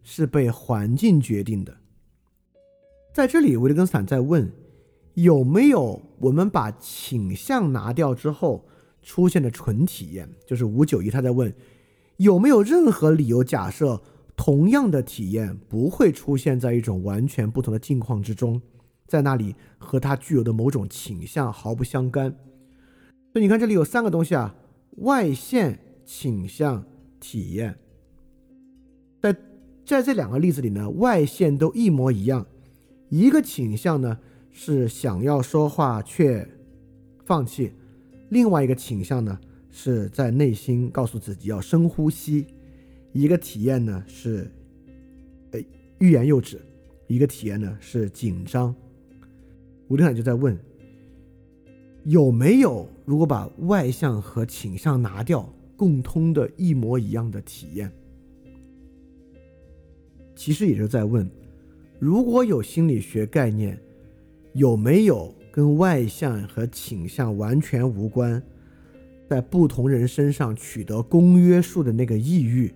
[0.01, 1.77] 是被环境决定的。
[3.13, 4.51] 在这里，维特根斯坦在问，
[5.15, 8.65] 有没有我们把倾向拿掉之后？
[9.03, 11.53] 出现的纯体验就是五九一，他在问
[12.17, 14.01] 有没有任何理由假设
[14.35, 18.61] 同样的体验不会出现在一种完全不同的境况之中，
[19.07, 22.29] 在那里和他具有的某种倾向毫不相干。
[23.33, 24.53] 所以你看这里有三个东西啊：
[24.97, 26.83] 外线、倾向、
[27.19, 27.75] 体验。
[29.21, 29.35] 在
[29.85, 32.45] 在这两个例子里呢，外线都一模一样，
[33.09, 34.19] 一个倾向呢
[34.51, 36.47] 是想要说话却
[37.25, 37.71] 放弃，
[38.29, 39.39] 另外一个倾向呢
[39.69, 42.45] 是在内心告诉自己要深呼吸。
[43.13, 44.51] 一个体验呢是
[45.51, 45.59] 呃
[45.99, 46.59] 欲言又止，
[47.07, 48.73] 一个体验呢是紧张。
[49.88, 50.57] 吴天海就在问。
[52.03, 57.91] 有没有如果把外向和倾向拿掉，共通的一模一样的体验？
[60.35, 61.29] 其实也是在问：
[61.99, 63.77] 如果有心理学概念，
[64.53, 68.41] 有没有跟外向和倾向完全无关，
[69.29, 72.71] 在不同人身上取得公约数的那个抑郁，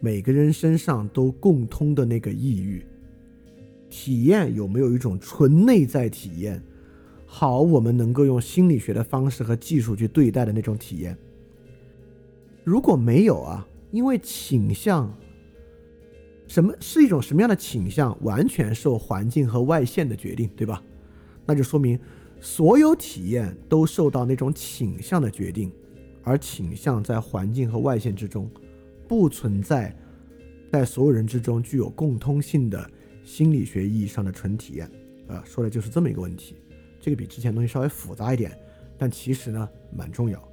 [0.00, 2.82] 每个人身上都共通的那个抑郁
[3.96, 6.60] 体验，有没有一种纯内在体验？
[7.24, 11.16] 好，我们能够用心理学的方式和技术去对待的那种体验。
[12.64, 15.16] 如果没有啊，因为倾向，
[16.48, 20.82] 什么是一种什么样的倾向，完全受环境和外线的决定，对吧？
[21.46, 21.96] 那就说明
[22.40, 25.70] 所有体验都受到那种倾向的决定，
[26.24, 28.50] 而倾向在环境和外线之中
[29.06, 29.96] 不存在，
[30.72, 32.90] 在所有人之中具有共通性的
[33.24, 34.88] 心理学意义上的纯体验。
[35.26, 36.56] 啊，说的就是这么一个问题。
[37.00, 38.56] 这个比之前东西稍微复杂一点，
[38.96, 40.48] 但其实呢蛮重要。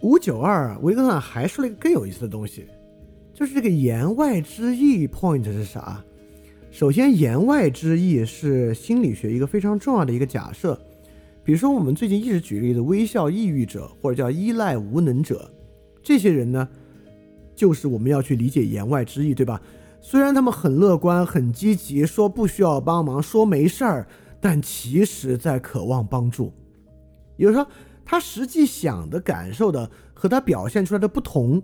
[0.00, 2.66] 五九二维格纳还说了一个更有意思的东西，
[3.34, 6.04] 就是这个言外之意 point 是啥？
[6.70, 10.78] 首先，言外之意是心理学一个非常重要的一个假设。
[11.42, 15.50] 比如说，我们最近一直举例的微笑抑郁者或者叫依赖无能者，
[16.08, 16.66] 这些人呢，
[17.54, 19.60] 就是我们要去理解言外之意，对吧？
[20.00, 24.08] 虽然他们很乐观、很积极，说不需要帮忙，说没事儿，
[24.40, 26.50] 但其实在渴望帮助。
[27.36, 27.68] 也就是说，
[28.06, 31.62] 他实际想的、感受的和他表现出来的不同，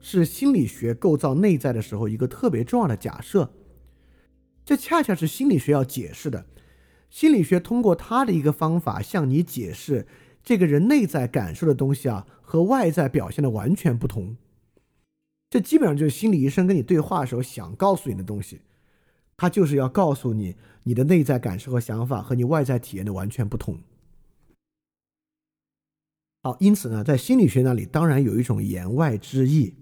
[0.00, 3.50] 是心理学构造内在的时候一个特别重要的假设。
[4.64, 6.46] 这恰恰是心理学要解释的。
[7.10, 10.06] 心理学通过他的一个方法向你解释，
[10.42, 14.36] 这个人内在感受的东西啊，和外在表现的完全不同。
[15.50, 18.60] 这基本上就是心理医生跟你对话的时候想告诉你的东西，
[19.36, 23.78] 他就是要告诉你你的内在感受和想法和你外在体验的完全不同。
[26.42, 29.74] 好，因此呢，在心理学那里当然有一种言外之意，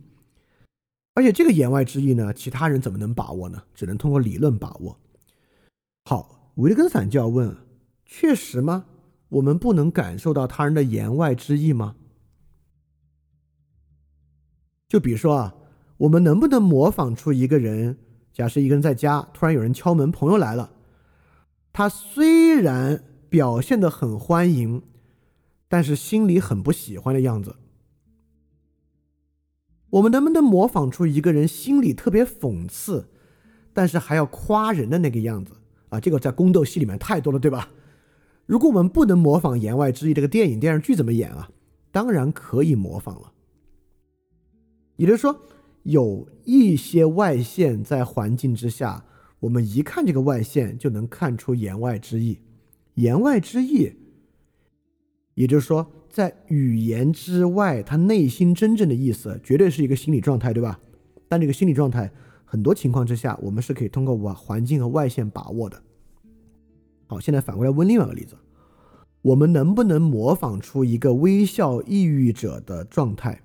[1.14, 3.64] 而且这个言外之意呢，其他人怎么能把握呢？
[3.74, 4.98] 只能通过理论把握。
[6.06, 7.54] 好，维根斯坦就要问：
[8.06, 8.86] 确实吗？
[9.28, 11.96] 我们不能感受到他人的言外之意吗？
[14.94, 15.52] 就比如说啊，
[15.96, 17.98] 我们能不能模仿出一个人？
[18.32, 20.70] 假设一个人在家，突然有人敲门，朋友来了，
[21.72, 24.82] 他虽然表现的很欢迎，
[25.66, 27.56] 但是心里很不喜欢的样子。
[29.90, 33.08] 我们能不能模仿出一个人心里特别讽刺，
[33.72, 35.54] 但是还要夸人的那个样子
[35.88, 35.98] 啊？
[35.98, 37.68] 这个在宫斗戏里面太多了，对吧？
[38.46, 41.50] 如果我们不能模仿言外之意，这个电影电视剧怎么演啊？
[41.90, 43.32] 当然可以模仿了。
[44.96, 45.36] 也就是说，
[45.82, 49.04] 有一些外线在环境之下，
[49.40, 52.38] 我们一看这个外线就能看出言外之意。
[52.94, 53.92] 言外之意，
[55.34, 60.78] 也就是说，在语言之外，他内心真正的意思，绝对是一个心理状态，对吧？
[61.28, 62.08] 但这个心理状态，
[62.44, 65.82] 很多情况之下，我们是可以通过外环境和外线把握的。
[67.08, 68.36] 好，现在反过来问另外一个例子：
[69.22, 73.42] 我们能不能模仿出一个微笑抑郁者的状态？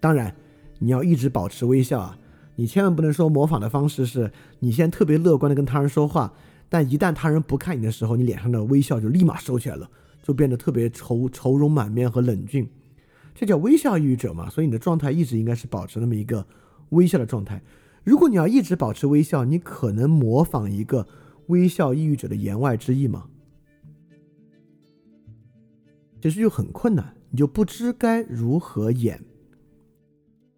[0.00, 0.34] 当然。
[0.82, 2.18] 你要一直保持微笑啊！
[2.56, 6.32] 你千万不能说模仿的方式是你先特别乐观的跟他人说话，
[6.68, 9.88] 但一旦他人不看你的时候，你脸上的微笑就立马收起来了，
[10.24, 12.68] 就变得特别愁愁容满面和冷峻。
[13.32, 14.50] 这叫微笑抑郁者嘛？
[14.50, 16.44] 所以你的状态一直应该是保持那么一个
[16.90, 17.62] 微笑的状态。
[18.02, 21.06] 如果你要一直保持微笑，你可能模仿一个
[21.46, 23.26] 微笑抑郁者的言外之意吗？
[26.20, 29.24] 其实就很困难，你就不知该如何演。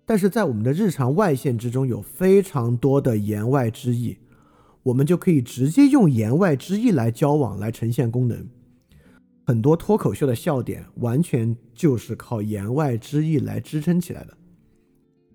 [0.07, 4.19] 但是在我们的日常外线之中，有非常多的言外之意，
[4.83, 8.47] 我们就可以直接用言外之意来交往，来呈现功能。
[9.47, 14.37] 很多脱口秀的笑点，完全就是靠言外之意来支撑起来的。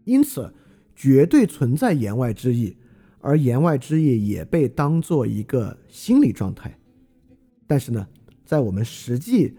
[0.03, 0.53] 因此，
[0.95, 2.75] 绝对存在言外之意，
[3.19, 6.77] 而言外之意也被当做一个心理状态。
[7.67, 8.07] 但是呢，
[8.45, 9.55] 在我们实际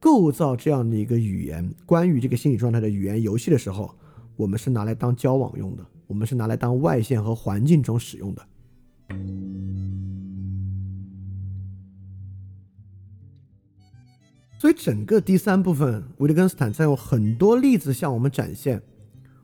[0.00, 3.94] 构造这样的一个语言，关于这个心理状态的语言游戏的时候，
[4.36, 8.42] 我们是拿来当交往用的，我们是拿来当外线和环境中使用的。
[14.58, 18.80] 所以整个第三部分，维特根斯坦在用很多例子向我们展现，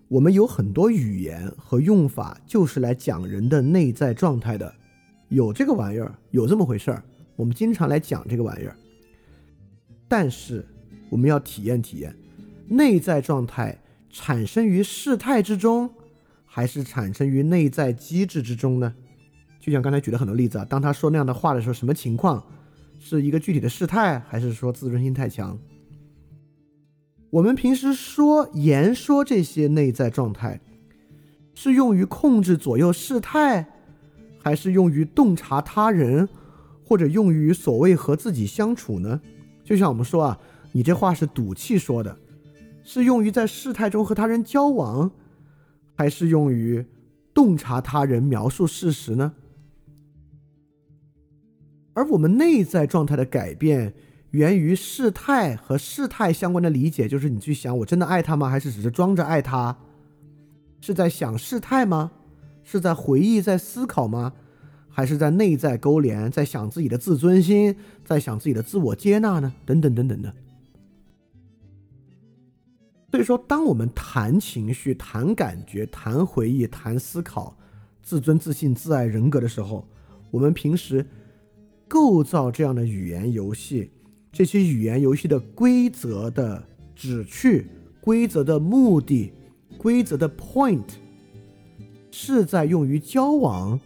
[0.09, 4.75] 我们有很多语言和用法，就是来讲人的内在状态的，
[5.29, 7.03] 有这个玩意儿，有这么回事儿。
[7.37, 8.75] 我们经常来讲这个玩意儿，
[10.09, 10.67] 但是
[11.11, 12.17] 我们要体验体验，
[12.67, 13.79] 内在状态
[14.11, 15.91] 产生于事态之中，
[16.45, 18.95] 还是产生于内在机制之中呢？
[19.61, 22.43] 就像刚才举了很多例子啊，当他说那样的话的时候，什么情况？
[22.99, 25.59] 是一个具体的事态，还是说自尊心太强？
[27.31, 30.61] 我们平时说言说这些内在状态，
[31.55, 33.67] 是用于控制左右事态，
[34.43, 36.29] 还是用于洞察他人，
[36.85, 39.21] 或者用于所谓和自己相处呢？
[39.65, 40.39] 就像我们说啊，
[40.73, 42.15] 你这话是赌气说的，
[42.83, 45.11] 是用于在事态中和他人交往，
[45.95, 46.85] 还是用于
[47.33, 49.33] 洞察他人、描述事实呢？
[51.93, 53.95] 而我们内在状态的改变。
[54.31, 58.49] 源于事态和事态相关的理解，就是你去想，我真的爱他吗？
[58.49, 59.77] 还是只是装着爱他？
[60.81, 62.13] 是在想事态吗？
[62.63, 64.33] 是在回忆、在思考吗？
[64.89, 67.75] 还是在内在勾连，在想自己的自尊心，
[68.05, 69.53] 在想自己的自我接纳呢？
[69.67, 70.33] 等等等等的。
[73.11, 77.57] 所以说，当我们谈情绪、谈感觉、谈回忆、谈思考、
[78.03, 79.85] 自尊、自信、自爱、人格的时候，
[80.31, 81.05] 我们平时
[81.89, 83.91] 构造这样的语言游戏。
[84.33, 86.63] 这些语言游戏的规则的
[86.95, 87.67] 旨趣、
[88.01, 89.33] 规则的目的、
[89.77, 90.87] 规则的 point，
[92.13, 93.79] 是在用于交往，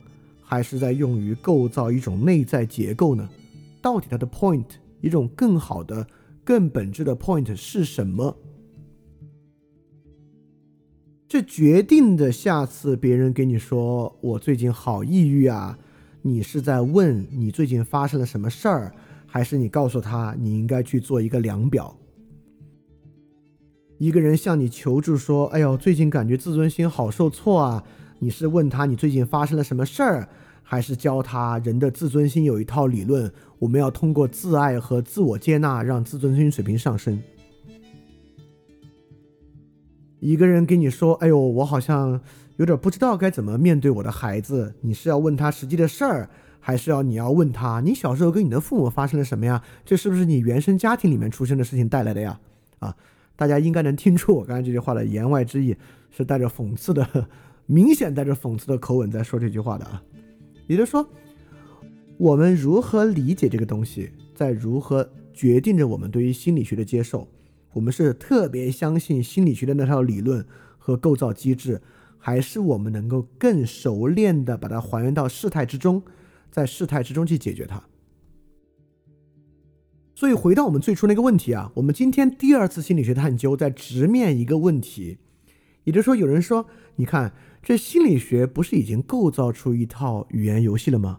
[0.42, 3.26] 还是在用于构造一种内在结构呢？
[3.80, 4.66] 到底它的 point，
[5.00, 6.06] 一种更好的、
[6.44, 8.36] 更本质的 point 是什么？
[11.34, 15.76] 这决定的下次别人给你说我最近好抑郁啊，
[16.22, 18.94] 你是在问你最近发生了什么事儿？
[19.26, 21.92] 还是你告诉他，你应该去做一个量表。
[23.98, 27.82] 一个人向你求助说：“哎呦，最近感觉自尊心好受挫啊！”
[28.20, 30.28] 你是问他你最近发生了什么事儿，
[30.62, 33.28] 还是教他人的自尊心有一套理论？
[33.58, 37.20] 我们要通过自爱和自我接纳让自尊心水平上升。
[40.24, 42.18] 一个人跟你说：“哎呦，我好像
[42.56, 46.30] 有点不知道该怎么面对我的孩子。”你是要问他实际的事儿？
[46.60, 49.62] 还是要你要问他，你小时候跟你的父母发生了什么呀？
[49.84, 52.40] 这是不是你原生家庭里面出生的事情带来的呀？
[52.78, 52.96] 啊，
[53.36, 55.76] 大家应该能听出 我刚才这句话的言外之意，
[56.10, 57.06] 是带着讽刺的，
[57.66, 60.02] 明显带着讽刺的口吻在说这句话的啊。
[60.66, 61.06] 也就是说，
[62.16, 67.28] 我们如何理解这个东西，在如何决定着我们对于心理学的接受。
[67.74, 70.46] 我们是特别相信心理学的那套理论
[70.78, 71.82] 和构造机制，
[72.18, 76.02] 还是我们能够更熟练的把它还原到事态之中？
[76.50, 77.82] 在事态之中去解决它。
[80.14, 85.18] 所以回到我们最初那个问题啊，我们今天第二次心理学探究在直面一个问题，
[85.82, 91.18] 也就是说，有人说，你看这心理学不是已经构造出一套语言游戏了吗？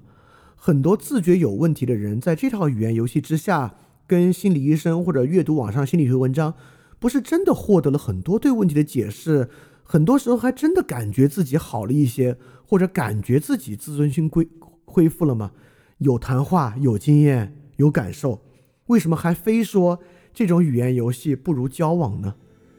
[0.55, 3.75] 很多自觉有问题的人在这套语言游戏之下，
[4.07, 6.53] 跟心理医生或者阅读网上心理学文章，
[6.99, 9.49] 不是真的获得了很多对问题的解释，
[9.83, 14.47] 很多时候还真的感觉自己好了一些，或者感觉自己自尊心归。
[14.85, 15.51] 恢复了吗？
[15.97, 18.41] 有谈话，有经验，有感受，
[18.85, 19.99] 为什么还非说
[20.33, 22.35] 这种语言游戏不如交往呢？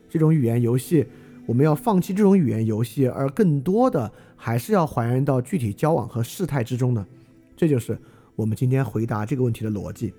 [0.09, 1.07] 这种语言游戏，
[1.47, 7.07] 我们要放弃这种语言游戏，而更多的还是要还原到具体交往和事态之中呢？
[7.55, 7.99] 这就是
[8.35, 10.15] 我们今天回答这个问题的逻辑。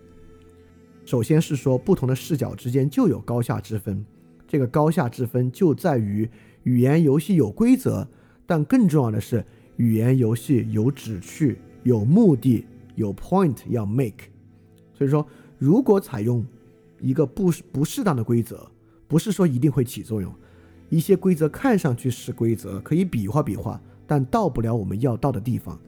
[1.08, 4.06] 首先是说，不同的视角之间就有高下之分，
[4.46, 6.30] 这个高下之分就在于
[6.64, 8.06] 语言游戏有规则，
[8.46, 9.42] 但更重要的是
[9.78, 11.60] 语言游戏有旨趣。
[11.84, 12.66] 有目的，
[12.96, 14.26] 有 point 要 make，
[14.94, 15.26] 所以说，
[15.58, 16.46] 如果采用
[17.00, 18.70] 一个不不适当的规则，
[19.08, 20.30] 不是说一定会起作用。
[20.90, 25.80] 一些规则看上去是规则，可以比划比划，但到不了我们要到的地方。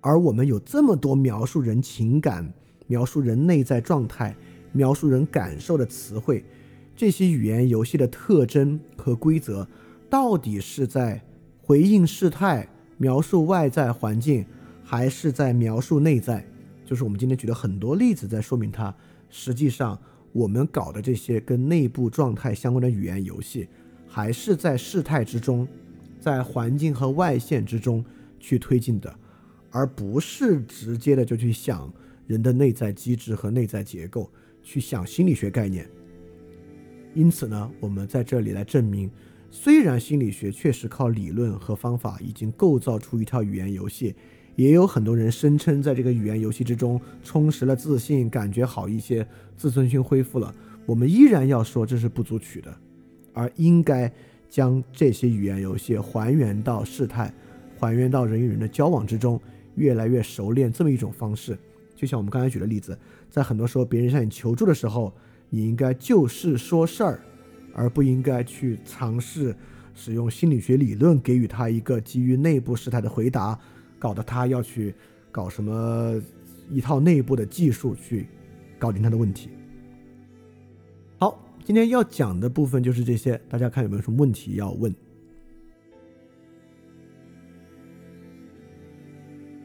[0.00, 2.50] 而我们有这么多描述人情感、
[2.86, 4.34] 描述人内在状态、
[4.72, 6.44] 描述人感受的词汇，
[6.94, 9.66] 这些语言游戏的特征和规则，
[10.08, 11.22] 到底是在
[11.62, 12.68] 回应事态？
[12.96, 14.46] 描述外在环境，
[14.84, 16.46] 还是在描述内在？
[16.84, 18.94] 就是我们今天举了很多例子，在说明它。
[19.28, 19.98] 实际上，
[20.30, 23.66] 我们搞的这些跟内部状态相关的语言游戏，
[24.06, 25.66] 还是在事态之中，
[26.20, 28.04] 在环境和外线之中
[28.38, 29.12] 去推进的，
[29.70, 31.92] 而不是直接的就去想
[32.26, 34.30] 人的内在机制和内在结构，
[34.62, 35.88] 去想心理学概念。
[37.14, 39.10] 因此呢，我们在这里来证明。
[39.50, 44.12] 虽然心理学确实靠理论和方法已经构造出一套语言游戏，
[44.56, 49.24] 也有很多人声称在这个语言游戏之中充实了自信，感觉好一些，
[49.56, 50.52] 自尊心恢复了。
[50.84, 52.76] 我们依然要说这是不足取的，
[53.32, 54.12] 而应该
[54.50, 57.32] 将这些语言游戏还原到事态，
[57.78, 59.40] 还原到人与人的交往之中，
[59.76, 61.56] 越来越熟练这么一种方式。
[61.94, 62.98] 就像我们刚才举的例子，
[63.30, 65.12] 在很多时候别人向你求助的时候，
[65.50, 67.20] 你应该就事说事儿，
[67.72, 69.54] 而不应该去尝试
[69.94, 73.58] 使用心理学理论给予他一个基于内部事态的回答，
[73.98, 74.94] 搞得他要去
[75.30, 76.20] 搞什么
[76.68, 78.26] 一套内部的技术去
[78.78, 79.50] 搞定他的问题。
[81.18, 84.92] 好，今天要讲的部分就是这些，大家看有没有什么问题要问？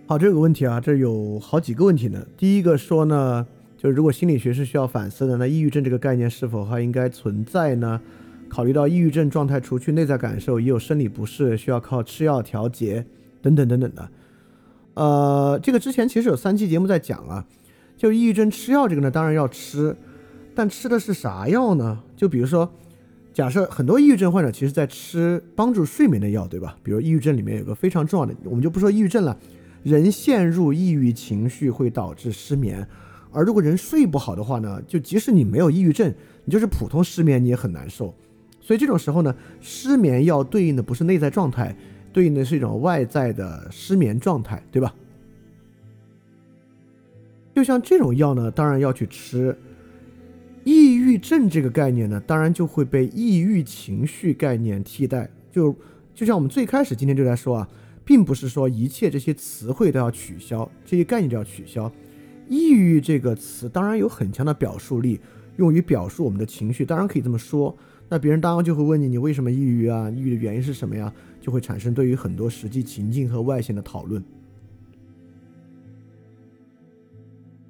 [0.09, 2.25] 好，这个问题啊，这有好几个问题呢。
[2.35, 3.45] 第一个说呢，
[3.77, 8.01] 就是如果心理学是需要反思的，那抑郁症这个概念是否还应该存在呢？
[8.47, 13.05] 考虑到抑郁症状态除去内在感受，也有生理不适，需要靠吃药调节
[13.43, 14.09] 等等等等的。
[14.95, 17.45] 呃，这个之前其实有三期节目在讲啊，
[17.95, 19.95] 就抑郁症吃药这个呢，当然要吃，
[20.55, 21.99] 但吃的是啥药呢？
[22.17, 22.67] 就比如说，
[23.31, 26.75] 假设很多抑郁症患者其实在吃帮助睡眠的药，对吧？
[26.81, 29.37] 比如抑郁症里面有个非常重要的，我们就不说抑郁症了。
[29.83, 32.85] 人陷入抑郁情绪会导致失眠，
[33.31, 38.13] 而如果人睡不好的话呢，就即使你没有抑郁症，你就是普通失眠你也很难受。
[38.59, 41.75] 所以这种时候呢，失眠药对应的不是内在状态，
[42.11, 44.93] 对应的是一种外在的失眠状态，对吧？
[47.55, 49.57] 就像这种药呢，当然要去吃。
[50.65, 55.29] 抑郁症这个概念呢，当然就会被抑郁情绪概念替代。
[55.51, 55.75] 就
[56.13, 57.69] 就像我们最开始今天就在说啊。
[58.09, 61.91] 并不是说一切这些词汇都要取消，这些概念都要取消。
[62.47, 65.19] 抑郁这个词当然有很强的表述力，
[65.57, 67.77] 用于表述我们的情绪，当然可以这么说。
[68.09, 70.09] 那别人当然就会问你，你为什么抑郁啊？
[70.09, 71.13] 抑郁的原因是什么呀？
[71.39, 74.23] 就会产生对于很多实际情境和外显的讨论。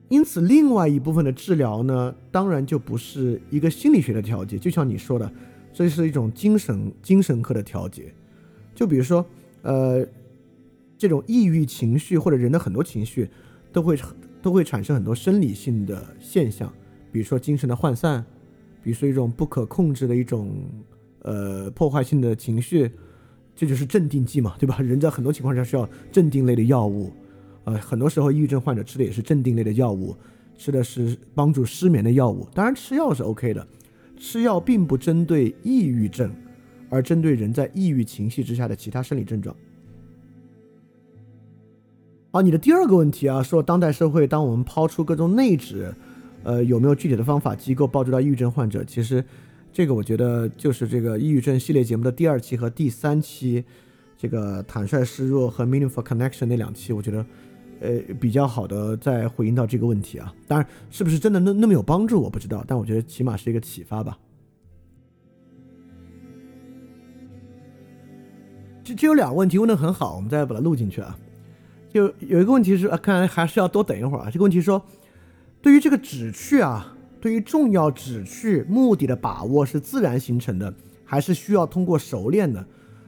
[0.08, 5.30] 因此，另外一部分的治疗呢，当然就不是一个心理学的调节，就像你说的，
[5.74, 8.14] 这是一种精神精神科的调节。
[8.74, 9.26] 就比如说，
[9.64, 10.08] 呃。
[11.00, 13.30] 这种抑郁情绪或者人的很多情绪，
[13.72, 13.98] 都会
[14.42, 16.72] 都会产生很多生理性的现象，
[17.10, 18.24] 比如说精神的涣散，
[18.84, 20.54] 比如说一种不可控制的一种
[21.22, 22.92] 呃破坏性的情绪，
[23.56, 24.78] 这就是镇定剂嘛，对吧？
[24.84, 27.14] 人在很多情况下需要镇定类的药物，
[27.64, 30.14] 呃，很多时候抑郁症患者吃的也是镇定类的药物，
[30.58, 32.46] 吃的是帮助失眠的药物。
[32.54, 33.66] 当然吃药是 OK 的，
[34.18, 36.30] 吃药并不针对抑郁症，
[36.90, 39.56] 而针对人在抑郁情绪之下的其他生理症状。
[42.32, 45.92] 好，你的第二个问题啊，说当代社会，当我们抛出各种内指，
[46.44, 48.84] 呃，有没有具体的方法机构帮助到抑郁症患者？
[48.84, 49.26] 其实，
[49.74, 53.66] 这个我觉得就是这个抑郁症系列节目的第二期和第三期，
[54.16, 57.26] 这个坦率示弱和 meaningful connection 那两期，我觉得，
[57.80, 60.32] 呃，比较好的在回应到这个问题啊。
[60.48, 64.16] 当然，是不是真的那那么有帮助，我不知道，但我觉得起码是一个启发吧。
[68.84, 71.18] 这这有两个问题问的很好，我们再把它录进去啊。
[71.92, 74.30] 就有一个问题是啊，看来还是要多等一会儿啊。
[74.32, 74.84] 这个问题说，
[75.62, 82.64] 对于这个旨趣啊，对于重要旨趣目的的把握是自然形成的，还是需要通过熟练的？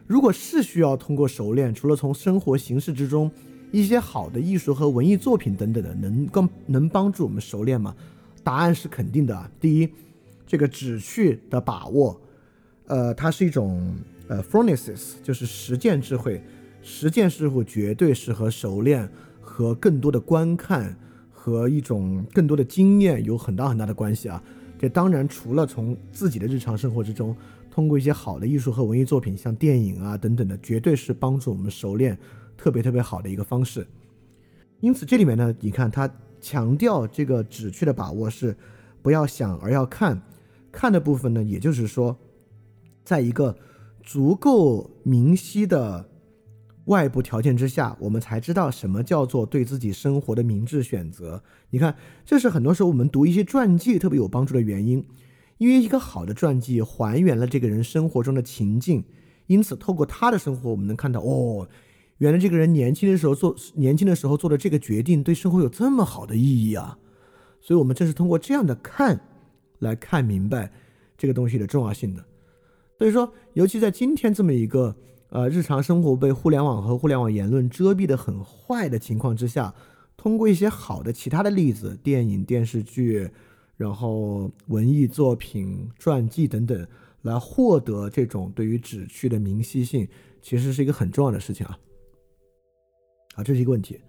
[0.08, 3.32] 如果是需要通过熟练，除了从生活形式之中
[3.72, 7.96] 一些好的艺术和文艺作品等等的，能更能帮助我们熟练吗？
[8.44, 9.50] 答案是肯定的啊。
[9.60, 9.90] 第一，
[10.48, 12.20] 这个旨趣的把握，
[12.88, 13.96] 呃，它是一种
[14.28, 16.42] 呃 phronesis，就是实践智慧。
[16.82, 19.08] 实践师傅绝对是和熟练、
[19.40, 20.98] 和更多的观看、
[21.32, 24.44] 和一种更多的经验有很大很大的关系啊！
[24.80, 27.36] 这当然除了从自己的日常生活之中，
[27.70, 32.18] 通过一些好的艺术和文艺作品，像电影啊等等的，绝对是帮助我们熟练
[32.58, 33.86] 特别特别好的一个方式。
[34.80, 38.58] 因此，这里面呢，你看他强调这个旨趣的把握是
[39.04, 40.20] 不要想而要看，
[40.72, 42.18] 看的部分呢，也就是说，
[43.04, 43.56] 在一个
[44.02, 46.10] 足够明晰的。
[46.86, 51.44] 外部条件之下，我们才知道什么叫做对自己生活的明智选择。
[51.70, 51.96] 你看，
[52.26, 55.06] 这是很多时候我们读一些传记特别有帮助的原因，
[55.60, 59.04] 因为一个好的传记还原了这个人生活中的情境，
[59.46, 61.70] 因此透过他的生活，我们能看到哦，
[62.18, 66.98] 原来这个人年轻的时候做年轻的时候做的这个决定对生活有这么好的意义啊。
[67.62, 69.22] 所以，我们正是通过这样的看
[69.80, 70.72] 来看明白
[71.16, 72.26] 这个东西的重要性的。
[72.98, 74.96] 所以说，尤其在今天这么一个。
[75.32, 79.74] 呃，日常生活被互联网和互联网言论遮蔽的很坏的情况之下，
[80.18, 83.30] 通过一些好的其他的例子，电影、电视剧，
[83.78, 86.86] 然后文艺作品、传记等等，
[87.22, 90.06] 来获得这种对于旨趣的明晰性，
[90.42, 91.80] 其实是一个很重要的事情啊。
[93.36, 94.02] 啊，这是一个问题。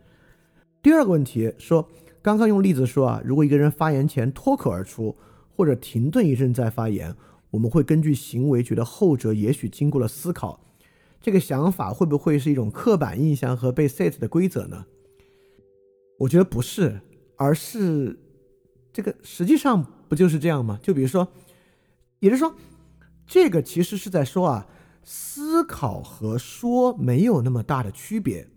[0.83, 1.89] 第二个问题说，
[2.21, 5.17] 刚刚用例子说啊，如果一个人发言前脱口而出，
[5.57, 7.15] 或者停顿一阵再发言，
[7.53, 10.59] 我们会根据行为觉得后者也许经过了思考。
[11.23, 14.85] 这个想法会不会是一种刻板印象和被 set 的规则呢？
[16.19, 17.01] 我觉得不是，
[17.37, 18.19] 而是
[18.93, 20.81] 这个实际上不就是这样吗？
[20.83, 21.29] 就比如说，
[22.19, 22.53] 也就是说，
[23.25, 24.67] 这个其实是在说啊，
[25.05, 28.49] 思考和说没有那么大的区别。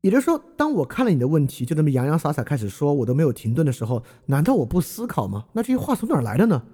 [0.00, 5.46] 也就是说，当我看了你的问题，就这么洋洋洒洒开始说，我都没有停顿的时候，难道我不思考吗？
[5.52, 6.64] 那这些话从哪儿来的呢？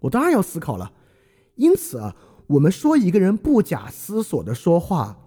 [0.00, 0.90] 我当然要思考了。
[1.56, 2.16] 因此啊。
[2.48, 5.18] 我们说一个人不假思索的说话，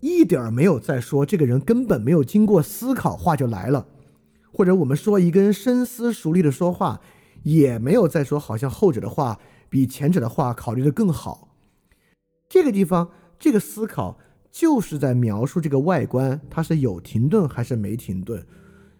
[0.00, 3.86] 一点儿没有在说这个人根本没有经过思考，话就来了；
[4.52, 7.00] 或者我们说一个人深思熟虑的说话，
[7.44, 11.54] 也没有在说好像后者的话比前者的话考虑的更好。
[12.48, 13.08] 这个地方，
[13.38, 14.18] 这个思考
[14.50, 18.44] 就是在描述这个外观，它是有停顿还是没停顿？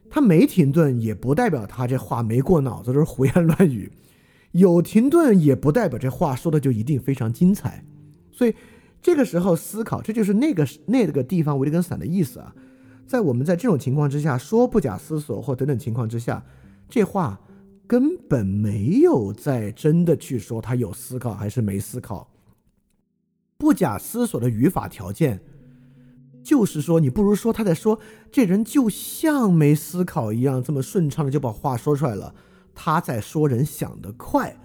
[0.08, 3.90] 他没停顿，也不代表他这话没过脑子，都是胡言乱语。
[4.52, 7.84] 有停顿也不代表这话说的就一定非常精彩，
[8.30, 8.54] 所以
[9.00, 12.54] 这个时候思考，这就是那个那个地方维特根斯坦的意思啊。
[13.06, 16.44] 在我们在这种情况之下说不假思索或等等情况之下，
[16.88, 17.40] 这话
[17.86, 22.28] 根本没有在真的去说他有思考还是没思考。
[23.56, 25.40] 不假思索的语法条件，
[26.42, 27.98] 就是说你不如说他在说
[28.30, 32.34] 这人就像没思考一样，这么顺畅的就把话说出来了。
[32.80, 34.56] 他在说人想得快，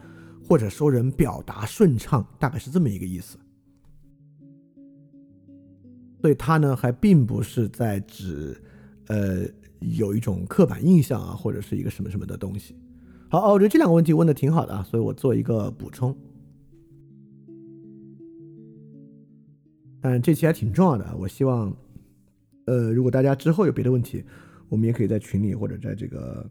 [0.47, 3.39] 或者说人表达顺畅，大概是这么一个意思。
[6.21, 8.55] 所以他呢，还并不是在指，
[9.07, 9.47] 呃，
[9.79, 12.75] 有一种刻板印象啊，或者是一个什么什么的东西。
[13.29, 16.15] 好，我觉得这两个问题问的挺好的啊，所以我做一个补充。
[20.01, 21.75] 但这期还挺重要的，我希望，
[22.65, 24.23] 呃，如果大家之后有别的问题，
[24.69, 26.47] 我们也可以在群里或者在这个。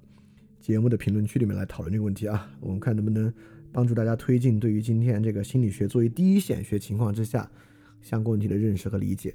[0.62, 3.30] 节目的评论区里面来讨论这个问题啊，我们看能不能
[3.72, 7.50] 帮助大家推进对于今天这个心理学作为第一显学情况之下
[8.00, 9.34] 相关问题的认识和理解。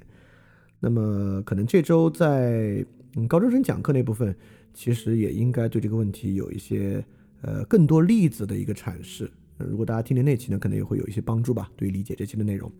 [0.80, 2.84] 那么可能这周在
[3.14, 4.34] 嗯高中生讲课那部分，
[4.72, 7.04] 其实也应该对这个问题有一些
[7.42, 9.30] 呃更多例子的一个阐释。
[9.58, 12.72] 如果大家听听那期呢，可能也会有一些帮助吧，对于理解这期的内容。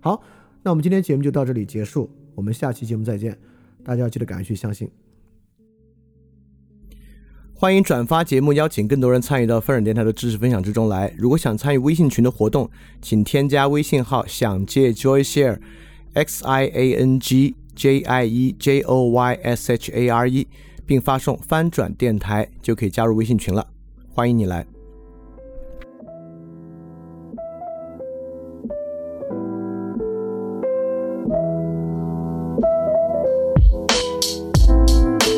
[0.00, 0.22] 好，
[0.62, 3.36] 那我们今天节目就到这里结束，我们下期节目再见。
[3.82, 5.05] 大家要记得感去相信。
[7.58, 11.10] 欢迎转发节目，邀请更多人参与到翻转电台的知识分享之中来。
[11.16, 12.68] 如果想参与微信群的活动，
[13.00, 20.10] 请添加微信号“想借 Joy Share”，X I A N G J I E J O Y S H A
[20.10, 20.46] R E，
[20.84, 23.66] 并发送“翻转电台”就可以加入微信群了。
[24.12, 24.75] 欢迎你来。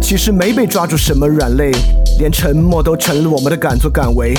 [0.00, 1.70] 其实没被抓住什么软肋，
[2.18, 4.34] 连沉默都成了我们的敢作敢为。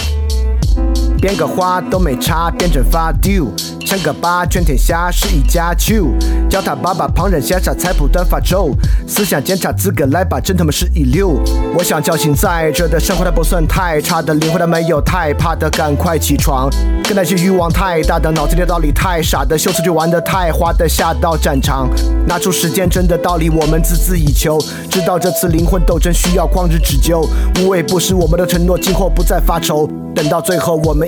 [1.22, 3.46] 编个花都没差，变成发丢。
[3.86, 6.08] 称个八，全天下是一家球。
[6.50, 8.72] 叫他爸爸，旁人瞎傻，才不断发愁。
[9.08, 11.40] 思想检查资格来吧，真他妈是一流。
[11.78, 16.68] 我想侥幸在这的生活，它不算太差的灵魂，它没有太怕的，赶快起床。
[17.04, 21.88] 跟那些欲望太大的，脑子里的道理太傻的，秀词就玩的太花的，下到战场，
[22.26, 24.58] 拿出时间真的道理，我们孜孜以求。
[24.90, 27.28] 知道这次灵魂斗争需要旷日持久，
[27.60, 29.88] 无畏不食我们的承诺，今后不再发愁。
[30.14, 31.08] 等到最后，我们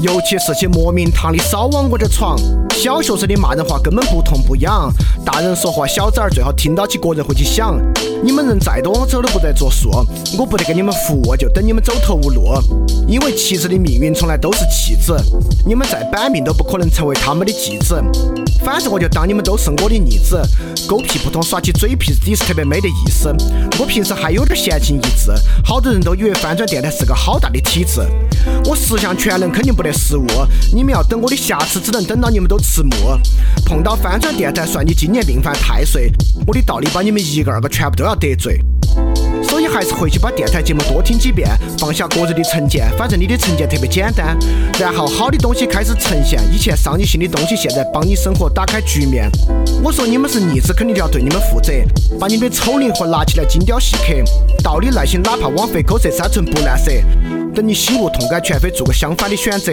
[0.00, 2.38] 尤其是些莫名堂的少往我这闯。
[2.74, 4.92] 小学生的骂人话根本不痛不痒，
[5.24, 7.80] 大人说话小崽儿最好听到起个人会去想。
[8.22, 9.90] 你们人再多，我走都不得作数，
[10.38, 12.52] 我不得给你们服，务就等你们走投无路。
[13.06, 15.16] 因为旗子的命运从来都是弃子，
[15.64, 18.02] 你们再板命都不可能成为他们的继子。
[18.64, 20.40] 反正我就当你们都是我的逆子，
[20.88, 23.28] 狗屁不通耍起嘴皮子也是特别没得意思。
[23.78, 25.32] 我平时还有点闲情逸致，
[25.64, 28.00] 好多人都以为翻转电台是个好大的体制。
[28.64, 30.26] 我十项全能肯定不得失误，
[30.72, 32.90] 你们要等我的瑕疵，只能等到你们都迟暮。
[33.66, 36.10] 碰到翻转电台，算你今年命犯太岁，
[36.46, 38.60] 我的道理把你们一个二个全部都要得罪。
[39.42, 39.64] 所以。
[39.74, 41.48] 还是回去把电台节目多听几遍，
[41.78, 44.38] 放下个人的成见，反正你的成见特别简单。
[44.78, 49.28] 然后好的东西开始呈现，以前伤你心的东西，现在帮你生活打开局面。
[49.82, 51.72] 我说你们是逆子，肯定就要对你们负责，
[52.20, 54.12] 把你的丑灵魂拿起来精雕细刻，
[54.62, 56.92] 道理耐心，哪怕枉费口舌三寸不烂舌。
[57.54, 59.72] 等你醒悟痛改前非，做个相反的选择。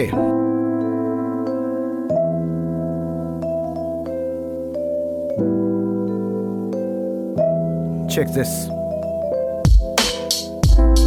[8.08, 8.81] Check this。